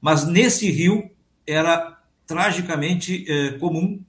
[0.00, 1.10] Mas nesse rio
[1.46, 4.00] era tragicamente é, comum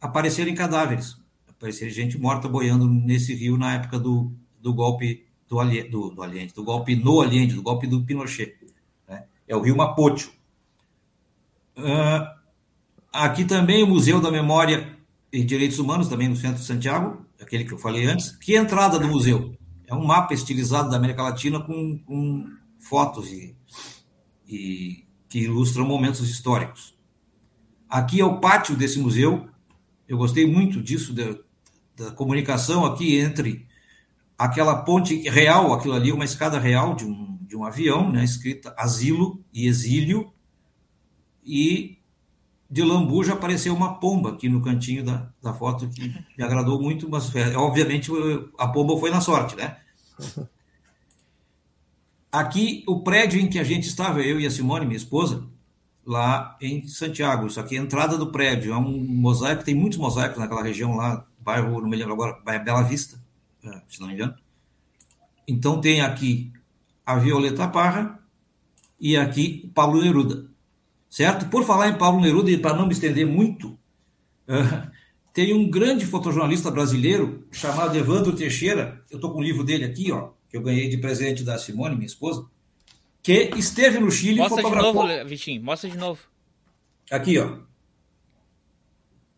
[0.00, 1.17] aparecerem cadáveres
[1.58, 5.56] parecia gente morta boiando nesse rio na época do, do golpe do,
[5.90, 8.54] do, do Allende, do golpe no Allende, do golpe do Pinochet.
[9.08, 9.24] Né?
[9.46, 10.30] É o rio Mapocho.
[11.76, 12.26] Uh,
[13.12, 14.96] aqui também o Museu da Memória
[15.32, 18.30] e Direitos Humanos, também no centro de Santiago, aquele que eu falei antes.
[18.36, 19.54] Que entrada do museu?
[19.86, 22.46] É um mapa estilizado da América Latina com, com
[22.78, 23.56] fotos e,
[24.46, 26.94] e que ilustram momentos históricos.
[27.88, 29.48] Aqui é o pátio desse museu.
[30.06, 31.14] Eu gostei muito disso,
[31.98, 33.66] da comunicação aqui entre
[34.36, 38.72] aquela ponte real, aquilo ali, uma escada real de um, de um avião, né, escrita
[38.78, 40.32] asilo e exílio,
[41.44, 41.98] e
[42.70, 47.08] de lambuja apareceu uma pomba aqui no cantinho da, da foto que me agradou muito,
[47.08, 48.10] mas é, obviamente
[48.58, 49.78] a pomba foi na sorte, né?
[52.30, 55.48] Aqui, o prédio em que a gente estava, eu e a Simone, minha esposa,
[56.08, 57.46] lá em Santiago.
[57.46, 58.72] Isso aqui é a entrada do prédio.
[58.72, 62.62] É um mosaico, tem muitos mosaicos naquela região lá, bairro, não me lembro agora, bairro
[62.62, 63.18] Bela Vista,
[63.64, 64.34] é, se não me engano.
[65.46, 66.52] Então tem aqui
[67.06, 68.22] a Violeta Parra
[69.00, 70.46] e aqui Pablo Neruda.
[71.08, 71.46] Certo?
[71.48, 73.68] Por falar em Pablo Neruda, e para não me estender muito,
[74.46, 74.90] uh,
[75.32, 79.02] tem um grande fotojornalista brasileiro chamado Evandro Teixeira.
[79.10, 81.94] Eu estou com o livro dele aqui, ó, que eu ganhei de presente da Simone,
[81.94, 82.46] minha esposa
[83.22, 86.20] que esteve no Chile Mostra de novo, Vitinho, mostra de novo.
[87.10, 87.58] Aqui, ó.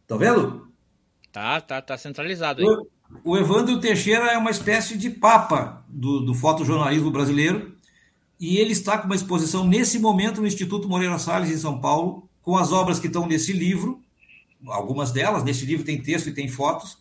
[0.06, 0.69] Tá vendo?
[1.32, 2.66] Tá, tá, tá centralizado aí.
[2.66, 7.76] O, o Evandro Teixeira é uma espécie de papa do, do fotojornalismo brasileiro
[8.38, 12.28] e ele está com uma exposição nesse momento no Instituto Moreira Salles, em São Paulo,
[12.42, 14.00] com as obras que estão nesse livro,
[14.66, 16.98] algumas delas, nesse livro tem texto e tem fotos,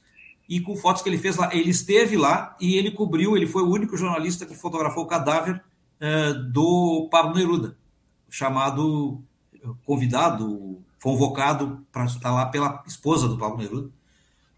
[0.48, 1.50] e com fotos que ele fez lá.
[1.54, 5.64] Ele esteve lá e ele cobriu, ele foi o único jornalista que fotografou o cadáver
[6.00, 7.78] é, do Pablo Neruda,
[8.30, 9.22] chamado
[9.86, 13.99] convidado, convocado para estar lá pela esposa do Pablo Neruda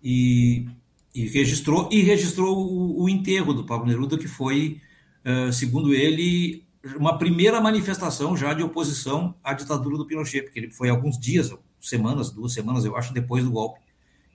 [0.03, 0.67] e,
[1.13, 4.81] e registrou e registrou o, o, enterro do Pablo Neruda que foi,
[5.25, 6.65] uh, segundo ele,
[6.97, 11.53] uma primeira manifestação já de oposição à ditadura do Pinochet, porque ele foi alguns dias,
[11.79, 13.79] semanas, duas semanas, eu acho, depois do golpe,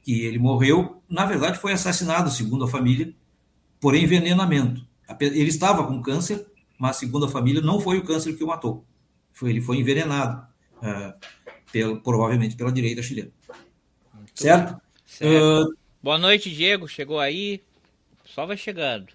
[0.02, 1.02] que ele morreu.
[1.08, 3.12] Na verdade, foi assassinado, segundo a família,
[3.80, 4.86] por envenenamento.
[5.20, 6.46] Ele estava com câncer,
[6.78, 8.84] mas segundo a família, não foi o câncer que o matou.
[9.32, 10.46] Foi, ele foi envenenado,
[10.78, 11.12] uh,
[11.72, 13.30] pelo, provavelmente pela direita chilena.
[14.14, 14.80] Muito certo?
[15.16, 15.70] Certo.
[15.70, 16.86] Uh, Boa noite, Diego.
[16.86, 17.62] Chegou aí.
[18.24, 19.12] Só vai chegando.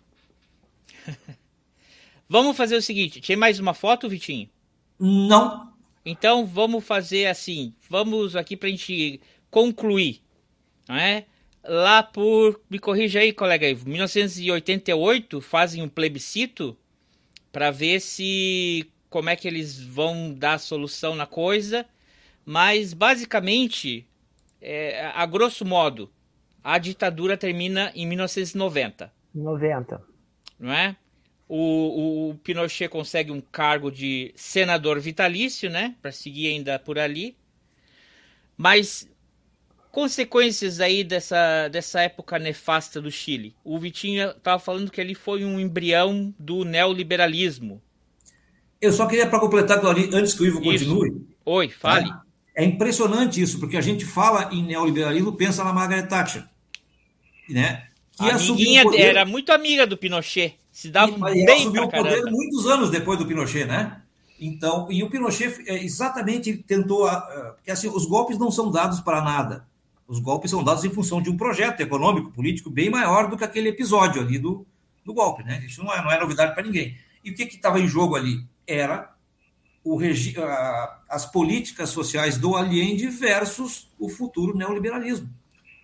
[2.28, 4.50] vamos fazer o seguinte: tem mais uma foto, Vitinho?
[5.00, 5.72] Não.
[6.06, 7.74] Então vamos fazer assim.
[7.90, 10.22] Vamos aqui para a gente concluir.
[10.88, 11.26] Não é?
[11.64, 12.60] Lá por.
[12.70, 13.68] Me corrija aí, colega.
[13.86, 16.78] 1988 fazem um plebiscito
[17.52, 21.86] para ver se como é que eles vão dar solução na coisa,
[22.46, 24.08] mas basicamente,
[24.62, 26.10] é, a grosso modo,
[26.64, 29.12] a ditadura termina em 1990.
[29.34, 30.02] 90.
[30.60, 30.96] Não é?
[31.48, 35.96] O, o Pinochet consegue um cargo de senador vitalício, né?
[36.02, 37.36] Para seguir ainda por ali.
[38.56, 39.10] Mas
[39.92, 43.54] consequências aí dessa, dessa época nefasta do Chile.
[43.64, 47.82] O Vitinho estava falando que ele foi um embrião do neoliberalismo.
[48.80, 50.86] Eu só queria para completar, Claudinho, antes que o Ivo isso.
[50.86, 51.28] continue.
[51.46, 52.10] Oi, fale.
[52.10, 56.44] É, é impressionante isso, porque a gente fala em neoliberalismo, pensa na Margaret Thatcher.
[57.50, 57.88] Né?
[58.12, 59.02] Que a amiguinha poder...
[59.02, 60.58] era muito amiga do Pinochet.
[60.72, 64.02] Se dava e, bem assumiu o poder muitos anos depois do Pinochet, né?
[64.40, 67.10] Então, e o Pinochet é, exatamente tentou,
[67.56, 69.66] porque assim, os golpes não são dados para nada.
[70.08, 73.44] Os golpes são dados em função de um projeto econômico, político bem maior do que
[73.44, 74.66] aquele episódio ali do,
[75.06, 75.44] do golpe.
[75.44, 75.64] Né?
[75.66, 76.98] Isso não é, não é novidade para ninguém.
[77.24, 78.44] E o que estava em jogo ali?
[78.68, 79.14] Era
[81.10, 85.30] as políticas sociais do Allende versus o futuro neoliberalismo,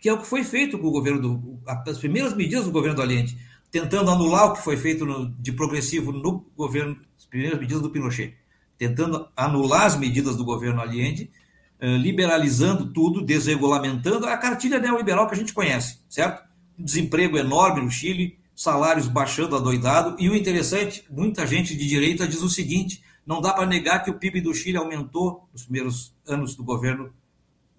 [0.02, 1.60] que é o que foi feito com o governo do.
[1.66, 3.38] as primeiras medidas do governo do Allende,
[3.72, 7.90] tentando anular o que foi feito no, de progressivo no governo, as primeiras medidas do
[7.90, 8.36] Pinochet,
[8.78, 11.32] tentando anular as medidas do governo Allende
[11.80, 16.44] eh, liberalizando tudo, desregulamentando a cartilha neoliberal que a gente conhece, certo?
[16.76, 22.42] Desemprego enorme no Chile, salários baixando adoidado, e o interessante, muita gente de direita diz
[22.42, 26.56] o seguinte: não dá para negar que o PIB do Chile aumentou nos primeiros anos
[26.56, 27.14] do governo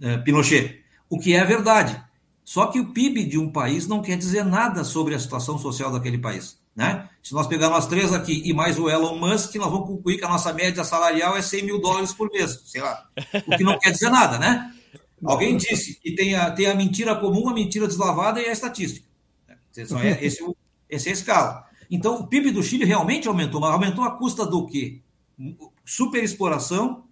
[0.01, 1.99] eh, Pinochet, o que é verdade.
[2.45, 5.91] Só que o PIB de um país não quer dizer nada sobre a situação social
[5.91, 6.59] daquele país.
[6.77, 7.09] Né?
[7.23, 10.25] Se nós pegar nós três aqui e mais o Elon Musk, nós vamos concluir que
[10.25, 13.07] a nossa média salarial é 100 mil dólares por mês, sei lá.
[13.47, 14.73] O que não quer dizer nada, né?
[15.25, 19.09] Alguém disse que tem a, tem a mentira comum, a mentira deslavada e a estatística.
[20.03, 20.45] É, esse,
[20.89, 21.65] esse é a escala.
[21.91, 25.01] Então, o PIB do Chile realmente aumentou, mas aumentou a custa do quê?
[25.85, 27.05] Superexploração,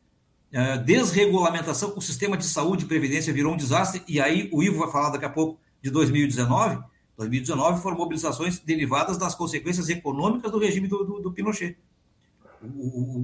[0.53, 4.79] é, desregulamentação, o sistema de saúde e previdência virou um desastre, e aí o Ivo
[4.79, 6.83] vai falar daqui a pouco de 2019,
[7.17, 11.77] 2019 foram mobilizações derivadas das consequências econômicas do regime do, do, do Pinochet.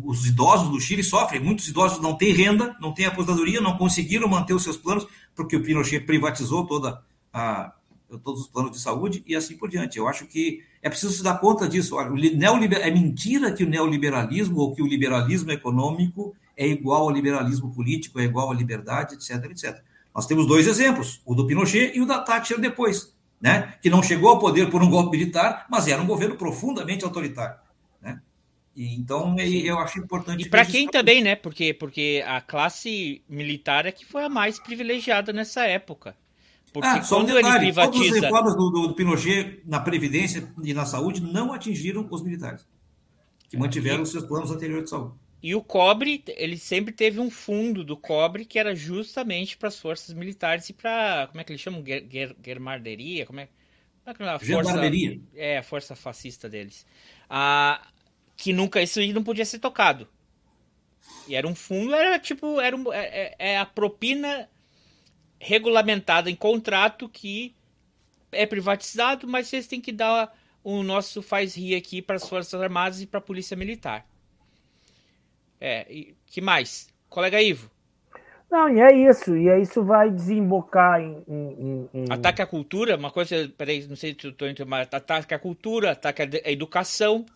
[0.04, 4.28] Os idosos do Chile sofrem, muitos idosos não têm renda, não têm aposentadoria, não conseguiram
[4.28, 7.74] manter os seus planos, porque o Pinochet privatizou toda a,
[8.22, 9.98] todos os planos de saúde e assim por diante.
[9.98, 11.94] Eu acho que é preciso se dar conta disso.
[11.94, 12.80] Olha, neoliber...
[12.80, 18.18] é mentira que o neoliberalismo ou que o liberalismo econômico é igual ao liberalismo político,
[18.18, 19.80] é igual à liberdade, etc, etc.
[20.14, 23.74] Nós temos dois exemplos, o do Pinochet e o da Thatcher depois, né?
[23.80, 27.56] que não chegou ao poder por um golpe militar, mas era um governo profundamente autoritário.
[28.00, 28.20] Né?
[28.76, 30.44] E, então, eu acho importante...
[30.44, 31.36] E para quem também, né?
[31.36, 36.14] Porque, porque a classe militar é que foi a mais privilegiada nessa época.
[36.72, 38.04] Porque ah, quando um ele privatiza.
[38.04, 42.66] Todas as reformas do, do, Pinochet na Previdência e na saúde não atingiram os militares,
[43.48, 44.02] que mantiveram e...
[44.02, 45.14] os seus planos anteriores de saúde.
[45.42, 49.78] E o cobre, ele sempre teve um fundo do cobre que era justamente para as
[49.78, 51.26] forças militares e para.
[51.26, 51.82] Como é que eles chamam?
[51.82, 53.26] Guermarderia?
[53.26, 53.48] Como é,
[54.04, 54.80] como é que é a força,
[55.34, 56.86] É, a força fascista deles.
[57.28, 57.84] Ah,
[58.36, 58.80] que nunca.
[58.80, 60.08] Isso aí não podia ser tocado.
[61.26, 62.60] E era um fundo, era tipo.
[62.60, 64.48] Era um, é, é, é a propina
[65.42, 67.52] regulamentada em contrato que
[68.30, 70.32] é privatizado, mas vocês têm que dar
[70.62, 74.06] o nosso faz-rir aqui para as Forças Armadas e para a Polícia Militar.
[75.60, 76.88] É, e que mais?
[77.08, 77.68] Colega Ivo?
[78.48, 82.04] Não, e é isso, e é isso vai desembocar em, em, em...
[82.08, 85.92] Ataque à cultura, uma coisa, peraí, não sei se estou entendendo, mas ataque à cultura,
[85.92, 87.26] ataque à educação,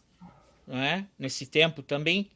[0.66, 1.06] não é?
[1.18, 2.30] Nesse tempo também.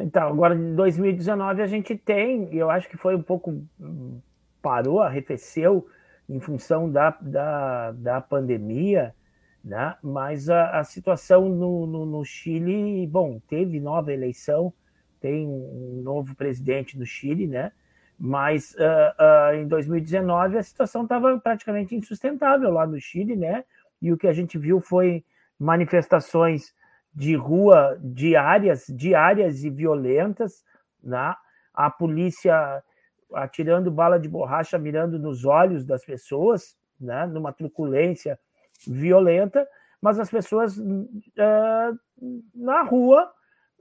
[0.00, 3.62] Então, agora em 2019 a gente tem, e eu acho que foi um pouco.
[4.62, 5.86] parou, arrefeceu
[6.28, 9.14] em função da, da, da pandemia,
[9.64, 9.96] né?
[10.02, 14.72] mas a, a situação no, no, no, Chile, bom, teve nova eleição,
[15.20, 17.72] tem um novo presidente do Chile, né?
[18.18, 23.64] mas uh, uh, em 2019 a situação estava praticamente insustentável lá no Chile, né?
[24.00, 25.24] e o que a gente viu foi
[25.58, 26.72] manifestações
[27.12, 30.64] de rua diárias, diárias e violentas,
[31.02, 31.34] né?
[31.74, 32.82] a polícia
[33.34, 37.26] atirando bala de borracha, mirando nos olhos das pessoas, né?
[37.26, 38.38] numa truculência
[38.86, 39.66] violenta,
[40.00, 41.98] mas as pessoas uh,
[42.54, 43.30] na rua,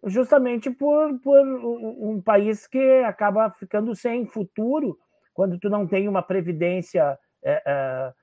[0.06, 4.98] justamente por, por um país que acaba ficando sem futuro,
[5.34, 8.14] quando tu não tem uma previdência uh,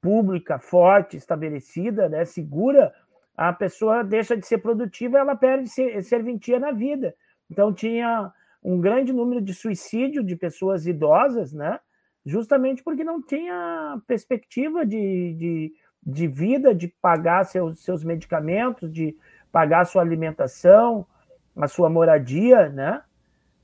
[0.00, 2.92] pública forte, estabelecida, né, segura,
[3.38, 5.70] a pessoa deixa de ser produtiva, ela perde
[6.02, 7.14] serventia na vida.
[7.48, 11.78] Então tinha um grande número de suicídio de pessoas idosas, né?
[12.26, 15.72] Justamente porque não tinha perspectiva de, de,
[16.04, 19.16] de vida, de pagar seus, seus medicamentos, de
[19.52, 21.06] pagar sua alimentação,
[21.54, 23.02] a sua moradia, né?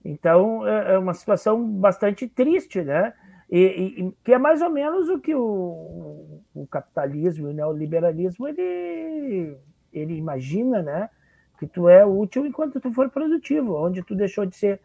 [0.04, 3.12] Então é, é uma situação bastante triste, né?
[3.50, 9.56] E, e, que é mais ou menos o que o, o capitalismo, o neoliberalismo, ele,
[9.92, 11.10] ele imagina, né?
[11.58, 13.74] Que tu é útil enquanto tu for produtivo.
[13.74, 14.80] Onde tu deixou de ser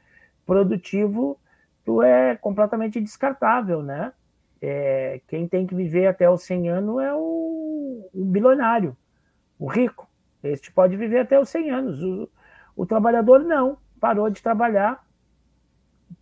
[0.45, 1.39] produtivo,
[1.85, 4.13] tu é completamente descartável, né?
[4.61, 8.95] É, quem tem que viver até os 100 anos é o, o bilionário,
[9.57, 10.07] o rico.
[10.43, 12.03] Este pode viver até os 100 anos.
[12.03, 12.29] O,
[12.75, 15.03] o trabalhador não, parou de trabalhar,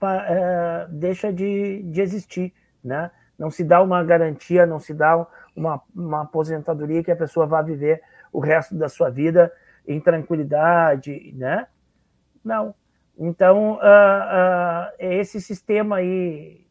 [0.02, 3.12] é, deixa de, de existir, né?
[3.38, 7.62] Não se dá uma garantia, não se dá uma, uma aposentadoria que a pessoa vá
[7.62, 9.52] viver o resto da sua vida
[9.88, 11.68] em tranquilidade, né?
[12.44, 12.74] Não.
[13.18, 16.66] Então, uh, uh, esse sistema aí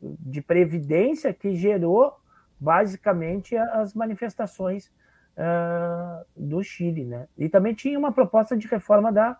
[0.00, 2.16] de previdência que gerou
[2.58, 4.90] basicamente as manifestações
[5.36, 7.28] uh, do Chile, né?
[7.36, 9.36] E também tinha uma proposta de reforma da,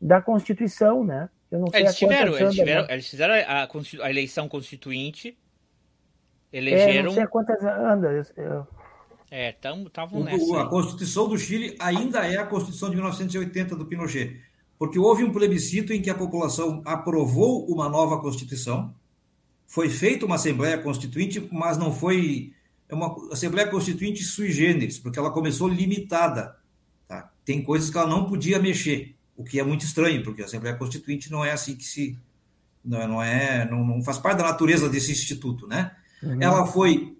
[0.00, 1.30] da Constituição, né?
[1.52, 3.68] Eu não sei eles, tiveram, eles, tiveram, eles fizeram a,
[4.04, 5.36] a, eleição constituinte,
[6.50, 7.00] elegeram...
[7.00, 8.24] É, não sei quantas anda.
[8.38, 8.66] Eu...
[9.30, 10.62] É, estavam nessa.
[10.62, 14.40] A Constituição do Chile ainda é a Constituição de 1980 do Pinochet,
[14.78, 18.94] porque houve um plebiscito em que a população aprovou uma nova Constituição,
[19.66, 22.54] foi feita uma Assembleia Constituinte, mas não foi
[22.90, 26.56] uma Assembleia Constituinte sui generis, porque ela começou limitada.
[27.06, 27.30] Tá?
[27.44, 30.76] Tem coisas que ela não podia mexer o que é muito estranho, porque a Assembleia
[30.76, 32.18] Constituinte não é assim que se.
[32.84, 35.94] Não, não é, não, não faz parte da natureza desse instituto, né?
[36.22, 36.40] Uhum.
[36.40, 37.16] Ela, foi,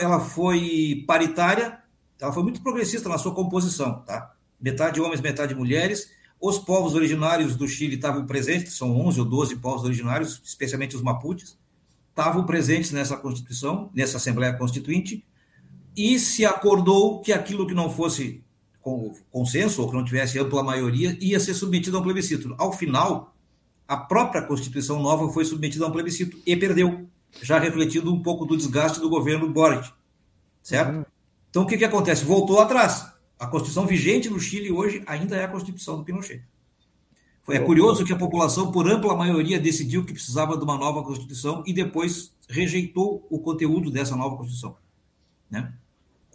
[0.00, 1.78] ela foi paritária,
[2.20, 4.34] ela foi muito progressista na sua composição, tá?
[4.60, 6.10] Metade homens, metade mulheres.
[6.40, 11.02] Os povos originários do Chile estavam presentes, são 11 ou 12 povos originários, especialmente os
[11.02, 11.58] Mapuches,
[12.10, 15.24] estavam presentes nessa Constituição, nessa Assembleia Constituinte,
[15.96, 18.43] e se acordou que aquilo que não fosse
[19.30, 22.54] consenso ou que não tivesse ampla maioria, ia ser submetido a um plebiscito.
[22.58, 23.34] Ao final,
[23.88, 27.06] a própria Constituição nova foi submetida a um plebiscito e perdeu,
[27.42, 29.90] já refletindo um pouco do desgaste do governo Boric,
[30.62, 30.98] certo?
[30.98, 31.04] Uhum.
[31.48, 32.24] Então, o que, que acontece?
[32.24, 33.10] Voltou atrás.
[33.38, 36.42] A Constituição vigente no Chile hoje ainda é a Constituição do Pinochet.
[37.48, 41.62] É curioso que a população, por ampla maioria, decidiu que precisava de uma nova Constituição
[41.66, 44.76] e depois rejeitou o conteúdo dessa nova Constituição.
[45.50, 45.72] Né?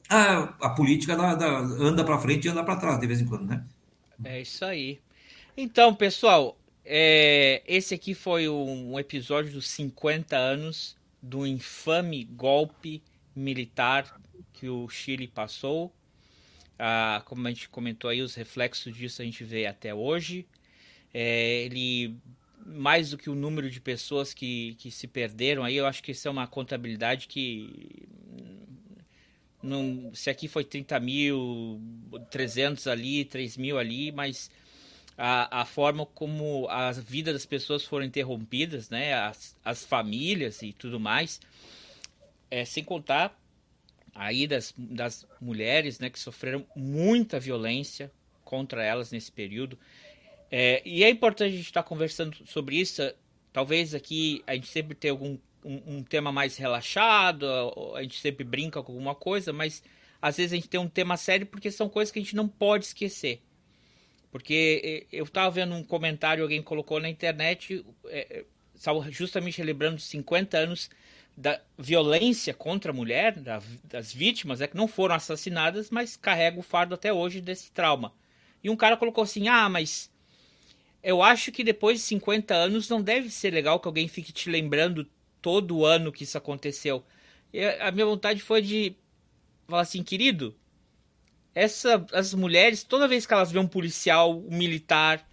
[0.10, 3.26] A, a política da, da, anda para frente e anda para trás de vez em
[3.26, 3.64] quando, né?
[4.24, 4.99] É isso aí.
[5.55, 13.03] Então, pessoal, é, esse aqui foi um, um episódio dos 50 anos do infame golpe
[13.36, 14.20] militar
[14.53, 15.93] que o Chile passou.
[16.78, 20.47] Ah, como a gente comentou aí, os reflexos disso a gente vê até hoje.
[21.14, 22.16] É, ele
[22.66, 26.12] mais do que o número de pessoas que, que se perderam aí, eu acho que
[26.12, 28.07] isso é uma contabilidade que
[30.14, 31.82] se aqui foi 30 mil,
[32.30, 34.49] 300 ali, 3 mil ali, mas
[35.18, 40.72] a, a forma como a vida das pessoas foram interrompidas, né, as, as famílias e
[40.72, 41.41] tudo mais,
[42.49, 43.38] é, sem contar
[44.16, 48.12] aí das, das mulheres, né, que sofreram muita violência
[48.45, 49.78] contra elas nesse período.
[50.49, 53.01] É, e é importante a gente estar tá conversando sobre isso.
[53.53, 57.45] Talvez aqui a gente sempre tenha algum um, um, tema mais relaxado,
[57.95, 59.84] a gente sempre brinca com alguma coisa, mas
[60.22, 62.47] às vezes a gente tem um tema sério porque são coisas que a gente não
[62.47, 63.41] pode esquecer.
[64.32, 70.57] Porque eu estava vendo um comentário, alguém colocou na internet, é, é justamente lembrando 50
[70.57, 70.89] anos
[71.36, 76.60] da violência contra a mulher, da, das vítimas, é que não foram assassinadas, mas carregam
[76.60, 78.14] o fardo até hoje desse trauma.
[78.64, 80.12] E um cara colocou assim: ah, mas
[81.01, 84.49] eu acho que depois de 50 anos não deve ser legal que alguém fique te
[84.49, 85.07] lembrando
[85.42, 87.04] todo ano que isso aconteceu.
[87.54, 88.96] E a minha vontade foi de
[89.68, 90.56] falar assim, querido,
[91.54, 95.28] essa, as mulheres, toda vez que elas vêem um policial, um militar,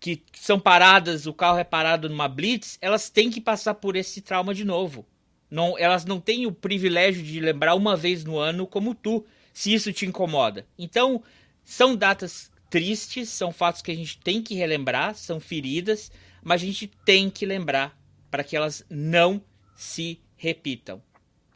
[0.00, 4.20] que são paradas, o carro é parado numa blitz, elas têm que passar por esse
[4.20, 5.06] trauma de novo.
[5.50, 9.72] Não, elas não têm o privilégio de lembrar uma vez no ano como tu, se
[9.72, 10.66] isso te incomoda.
[10.78, 11.22] Então,
[11.64, 16.66] são datas tristes, são fatos que a gente tem que relembrar, são feridas, mas a
[16.66, 17.97] gente tem que lembrar
[18.30, 19.42] para que elas não
[19.76, 21.02] se repitam,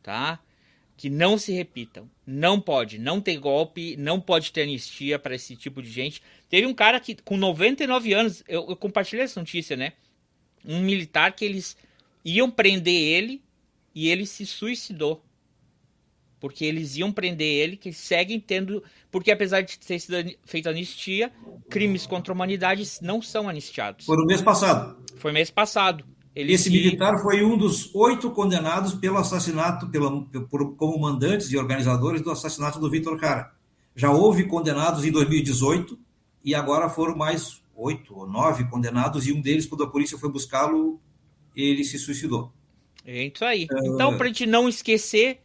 [0.03, 0.41] tá?
[0.97, 2.09] Que não se repitam.
[2.27, 6.23] Não pode, não tem golpe, não pode ter anistia para esse tipo de gente.
[6.49, 9.93] Teve um cara que com 99 anos, eu, eu compartilhei essa notícia, né?
[10.65, 11.77] Um militar que eles
[12.25, 13.43] iam prender ele
[13.95, 15.23] e ele se suicidou
[16.43, 18.83] porque eles iam prender ele, que seguem tendo.
[19.13, 21.31] Porque apesar de ter sido feita anistia,
[21.71, 24.05] crimes contra a humanidade não são anistiados.
[24.05, 24.97] Foi no mês passado.
[25.19, 26.05] Foi mês passado.
[26.35, 26.71] Ele Esse se...
[26.71, 32.31] militar foi um dos oito condenados pelo assassinato, pela, por, como mandantes e organizadores do
[32.31, 33.53] assassinato do Vitor Cara.
[33.95, 35.99] Já houve condenados em 2018
[36.45, 40.31] e agora foram mais oito ou nove condenados, e um deles, quando a polícia foi
[40.31, 41.01] buscá-lo,
[41.55, 42.53] ele se suicidou.
[43.05, 43.67] É isso aí.
[43.85, 45.43] Então, para a gente não esquecer,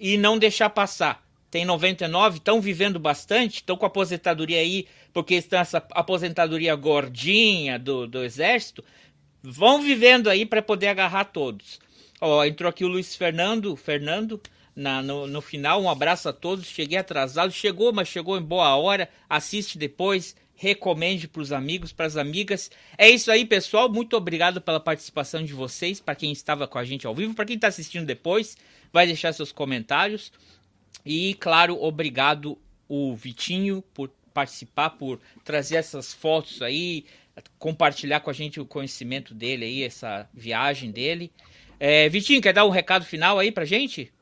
[0.00, 1.22] e não deixar passar.
[1.50, 8.06] Tem 99, estão vivendo bastante, estão com aposentadoria aí, porque estão essa aposentadoria gordinha do,
[8.06, 8.82] do exército,
[9.42, 11.80] vão vivendo aí para poder agarrar todos.
[12.20, 14.40] Ó, entrou aqui o Luiz Fernando, Fernando,
[14.76, 18.76] na, no, no final, um abraço a todos, cheguei atrasado, chegou, mas chegou em boa
[18.76, 22.70] hora, assiste depois, recomende para os amigos, para as amigas.
[22.98, 23.90] É isso aí, pessoal.
[23.90, 27.46] Muito obrigado pela participação de vocês, para quem estava com a gente ao vivo, para
[27.46, 28.56] quem está assistindo depois
[28.92, 30.32] vai deixar seus comentários.
[31.04, 37.04] E, claro, obrigado o Vitinho por participar, por trazer essas fotos aí,
[37.58, 41.30] compartilhar com a gente o conhecimento dele aí, essa viagem dele.
[41.78, 44.12] É, Vitinho, quer dar um recado final aí pra gente?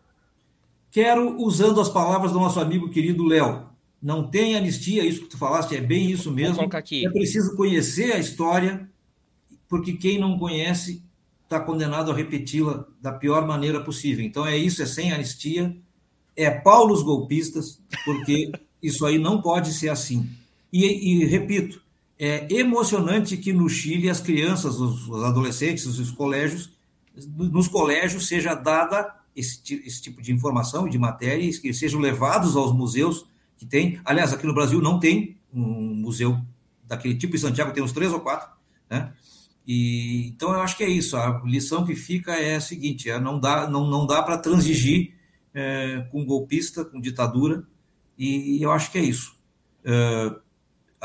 [0.91, 3.69] Quero, usando as palavras do nosso amigo querido Léo,
[4.01, 6.62] não tem anistia, isso que tu falaste é bem isso mesmo.
[6.62, 8.89] É preciso conhecer a história,
[9.69, 11.03] porque quem não conhece
[11.45, 14.25] está condenado a repeti-la da pior maneira possível.
[14.25, 15.77] Então é isso, é sem anistia,
[16.37, 18.53] é Paulo golpistas, porque
[18.83, 20.29] isso aí não pode ser assim.
[20.73, 21.83] E, e, repito,
[22.19, 26.71] é emocionante que no Chile as crianças, os, os adolescentes, os colégios,
[27.27, 32.57] nos colégios seja dada esse, esse tipo de informação e de matérias que sejam levados
[32.57, 34.01] aos museus que tem.
[34.05, 36.39] Aliás, aqui no Brasil não tem um museu
[36.85, 38.51] daquele tipo em Santiago, tem uns três ou quatro,
[38.91, 39.12] né?
[39.66, 41.16] E, então eu acho que é isso.
[41.16, 45.14] A lição que fica é a seguinte: é, não dá, não, não dá para transigir
[45.53, 47.62] é, com golpista, com ditadura,
[48.19, 49.37] e, e, eu acho que é isso.
[49.85, 50.35] É,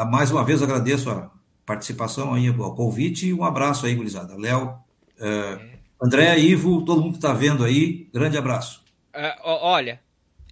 [0.09, 1.31] mais uma vez agradeço a
[1.65, 4.35] participação aí, o convite e um abraço aí, gurizada.
[4.37, 4.77] Léo,
[5.19, 8.83] é, André, Ivo, todo mundo que está vendo aí, grande abraço.
[9.15, 10.01] Uh, olha,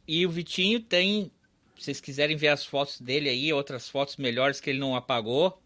[0.08, 1.32] e o Vitinho tem,
[1.78, 5.62] se vocês quiserem ver as fotos dele aí, outras fotos melhores que ele não apagou,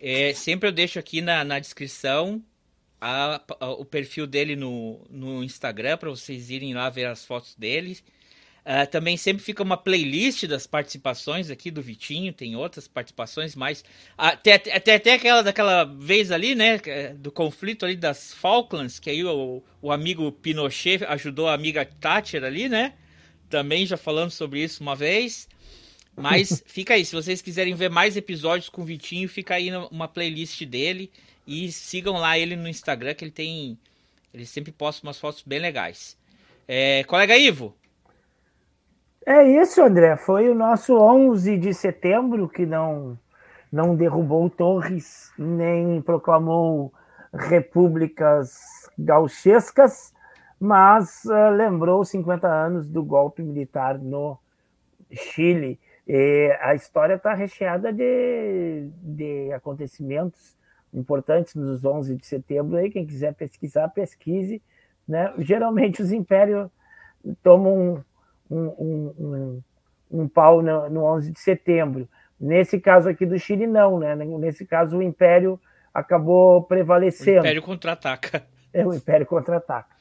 [0.00, 2.42] é, sempre eu deixo aqui na, na descrição
[3.00, 7.54] a, a, o perfil dele no, no Instagram para vocês irem lá ver as fotos
[7.56, 7.98] dele.
[8.64, 13.84] Uh, também sempre fica uma playlist das participações aqui do Vitinho, tem outras participações, mas
[14.16, 19.10] até, até, até aquela daquela vez ali, né, é, do conflito ali das Falklands, que
[19.10, 22.92] aí o, o amigo Pinochet ajudou a amiga Thatcher ali, né?
[23.50, 25.48] Também já falamos sobre isso uma vez.
[26.16, 30.06] Mas fica aí, se vocês quiserem ver mais episódios com o Vitinho, fica aí uma
[30.06, 31.10] playlist dele
[31.44, 33.76] e sigam lá ele no Instagram que ele tem,
[34.32, 36.16] ele sempre posta umas fotos bem legais.
[36.68, 37.76] É, colega Ivo,
[39.26, 40.16] é isso, André.
[40.16, 43.18] Foi o nosso 11 de setembro que não,
[43.70, 46.92] não derrubou torres, nem proclamou
[47.32, 48.56] repúblicas
[48.98, 50.12] gauchescas,
[50.60, 54.38] mas uh, lembrou 50 anos do golpe militar no
[55.10, 55.78] Chile.
[56.06, 60.56] E a história está recheada de, de acontecimentos
[60.92, 62.76] importantes nos 11 de setembro.
[62.76, 64.60] Aí, quem quiser pesquisar, pesquise.
[65.06, 65.32] Né?
[65.38, 66.68] Geralmente os impérios
[67.42, 68.04] tomam
[68.52, 69.62] um, um,
[70.10, 72.08] um, pau no, no 11 de setembro.
[72.38, 74.14] Nesse caso aqui do Chile, não, né?
[74.14, 75.60] Nesse caso, o Império
[75.94, 77.38] acabou prevalecendo.
[77.38, 78.44] O Império contra-ataca.
[78.72, 79.94] É, o Império contra-ataca.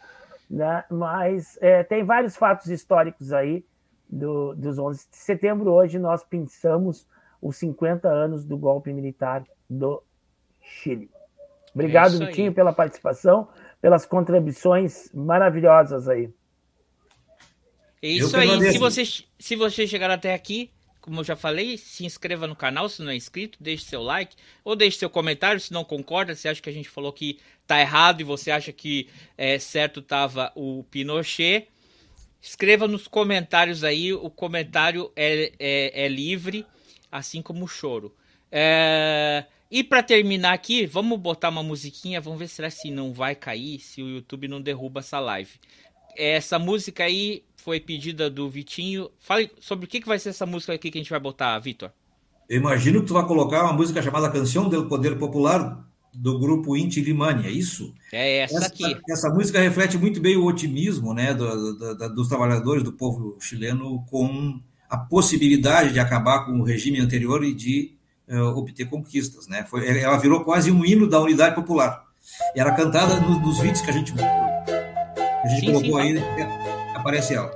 [0.49, 0.83] Né?
[0.89, 3.63] Mas é, tem vários fatos históricos aí
[4.09, 5.71] do, dos 11 de setembro.
[5.71, 7.07] Hoje nós pensamos
[7.41, 10.03] os 50 anos do golpe militar do
[10.61, 11.09] Chile.
[11.73, 13.47] Obrigado, é Vitinho, pela participação,
[13.81, 16.29] pelas contribuições maravilhosas aí.
[18.01, 18.71] É isso aí.
[18.71, 19.03] Se você,
[19.39, 20.71] se você chegar até aqui,
[21.01, 24.35] como eu já falei, se inscreva no canal se não é inscrito, deixe seu like
[24.63, 27.79] ou deixe seu comentário se não concorda, se acha que a gente falou que tá
[27.79, 31.67] errado e você acha que é, certo tava o Pinochet.
[32.41, 36.65] Escreva nos comentários aí, o comentário é, é, é livre,
[37.11, 38.15] assim como o choro.
[38.51, 39.45] É...
[39.69, 44.01] E para terminar aqui, vamos botar uma musiquinha, vamos ver se não vai cair, se
[44.01, 45.51] o YouTube não derruba essa live.
[46.17, 49.09] Essa música aí foi pedida do Vitinho.
[49.19, 51.57] Fale sobre o que, que vai ser essa música aqui que a gente vai botar,
[51.59, 51.91] Vitor.
[52.49, 56.75] Eu imagino que tu vai colocar uma música chamada Canção do Poder Popular do grupo
[56.75, 57.93] Inti Limani, é isso?
[58.11, 58.97] É essa, essa, aqui.
[59.09, 64.03] Essa música reflete muito bem o otimismo né, do, do, dos trabalhadores, do povo chileno,
[64.09, 64.59] com
[64.89, 67.95] a possibilidade de acabar com o regime anterior e de
[68.27, 69.47] uh, obter conquistas.
[69.47, 69.63] Né?
[69.63, 72.03] Foi, ela virou quase um hino da unidade popular.
[72.55, 74.13] Era cantada nos, nos vídeos que a gente,
[75.43, 76.13] a gente sim, colocou sim, aí.
[76.13, 76.91] Né?
[76.95, 77.51] aparece ela.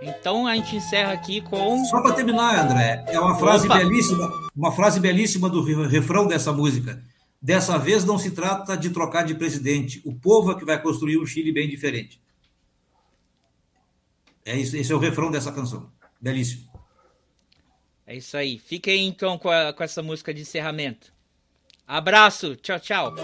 [0.00, 1.84] Então a gente encerra aqui com.
[1.84, 3.78] Só para terminar, André, é uma frase Opa.
[3.78, 7.02] belíssima, uma frase belíssima do refrão dessa música.
[7.40, 10.00] Dessa vez não se trata de trocar de presidente.
[10.04, 12.20] O povo é que vai construir um Chile bem diferente.
[14.44, 15.90] É isso, esse é o refrão dessa canção.
[16.20, 16.68] Belíssimo.
[18.06, 18.58] É isso aí.
[18.58, 21.12] Fiquem então com, a, com essa música de encerramento.
[21.86, 22.56] Abraço.
[22.56, 23.14] Tchau, tchau.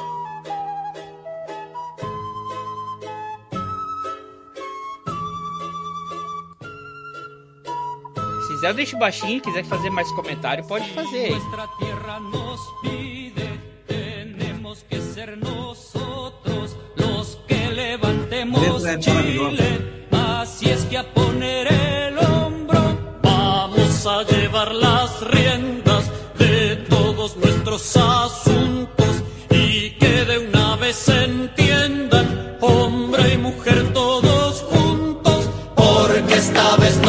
[8.65, 9.41] Quiser, eu deixo baixinho.
[9.41, 11.31] Quiser fazer mais comentário, pode fazer.
[11.31, 18.63] Nuestra tierra nos pide, tenemos que ser nosotros los que levantemos
[19.01, 20.07] Chile.
[20.13, 22.81] Así es que a poner el hombro
[23.23, 28.34] vamos a llevar las riendas de todos nuestros asuntos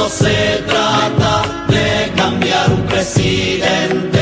[0.06, 1.66] esta vez no se trata
[2.88, 4.15] presidente,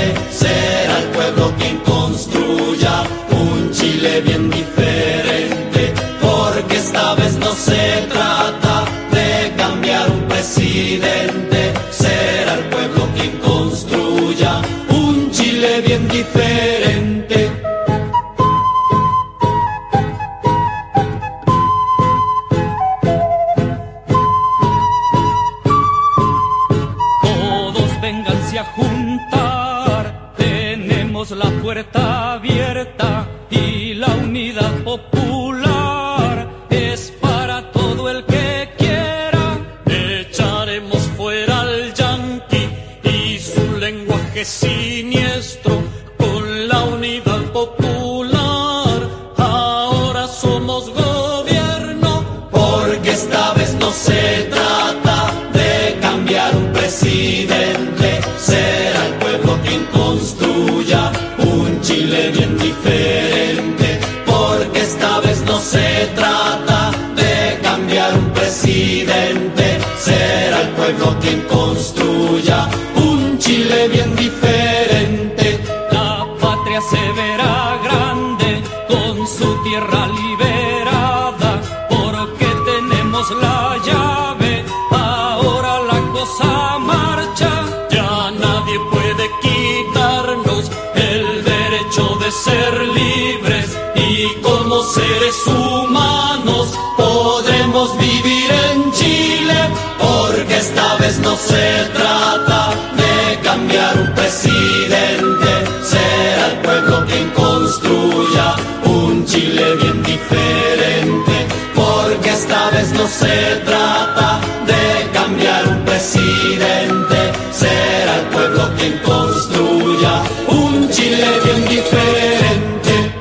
[95.48, 99.60] humanos podremos vivir en Chile,
[100.00, 105.52] porque esta vez no se trata de cambiar un presidente,
[105.84, 108.56] será el pueblo quien construya
[108.86, 117.18] un Chile bien diferente, porque esta vez no se trata de cambiar un presidente,
[117.52, 123.16] será el pueblo quien construya un Chile bien diferente.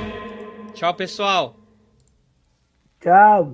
[0.75, 1.62] Tchau, pessoal.
[3.03, 3.51] Tchau.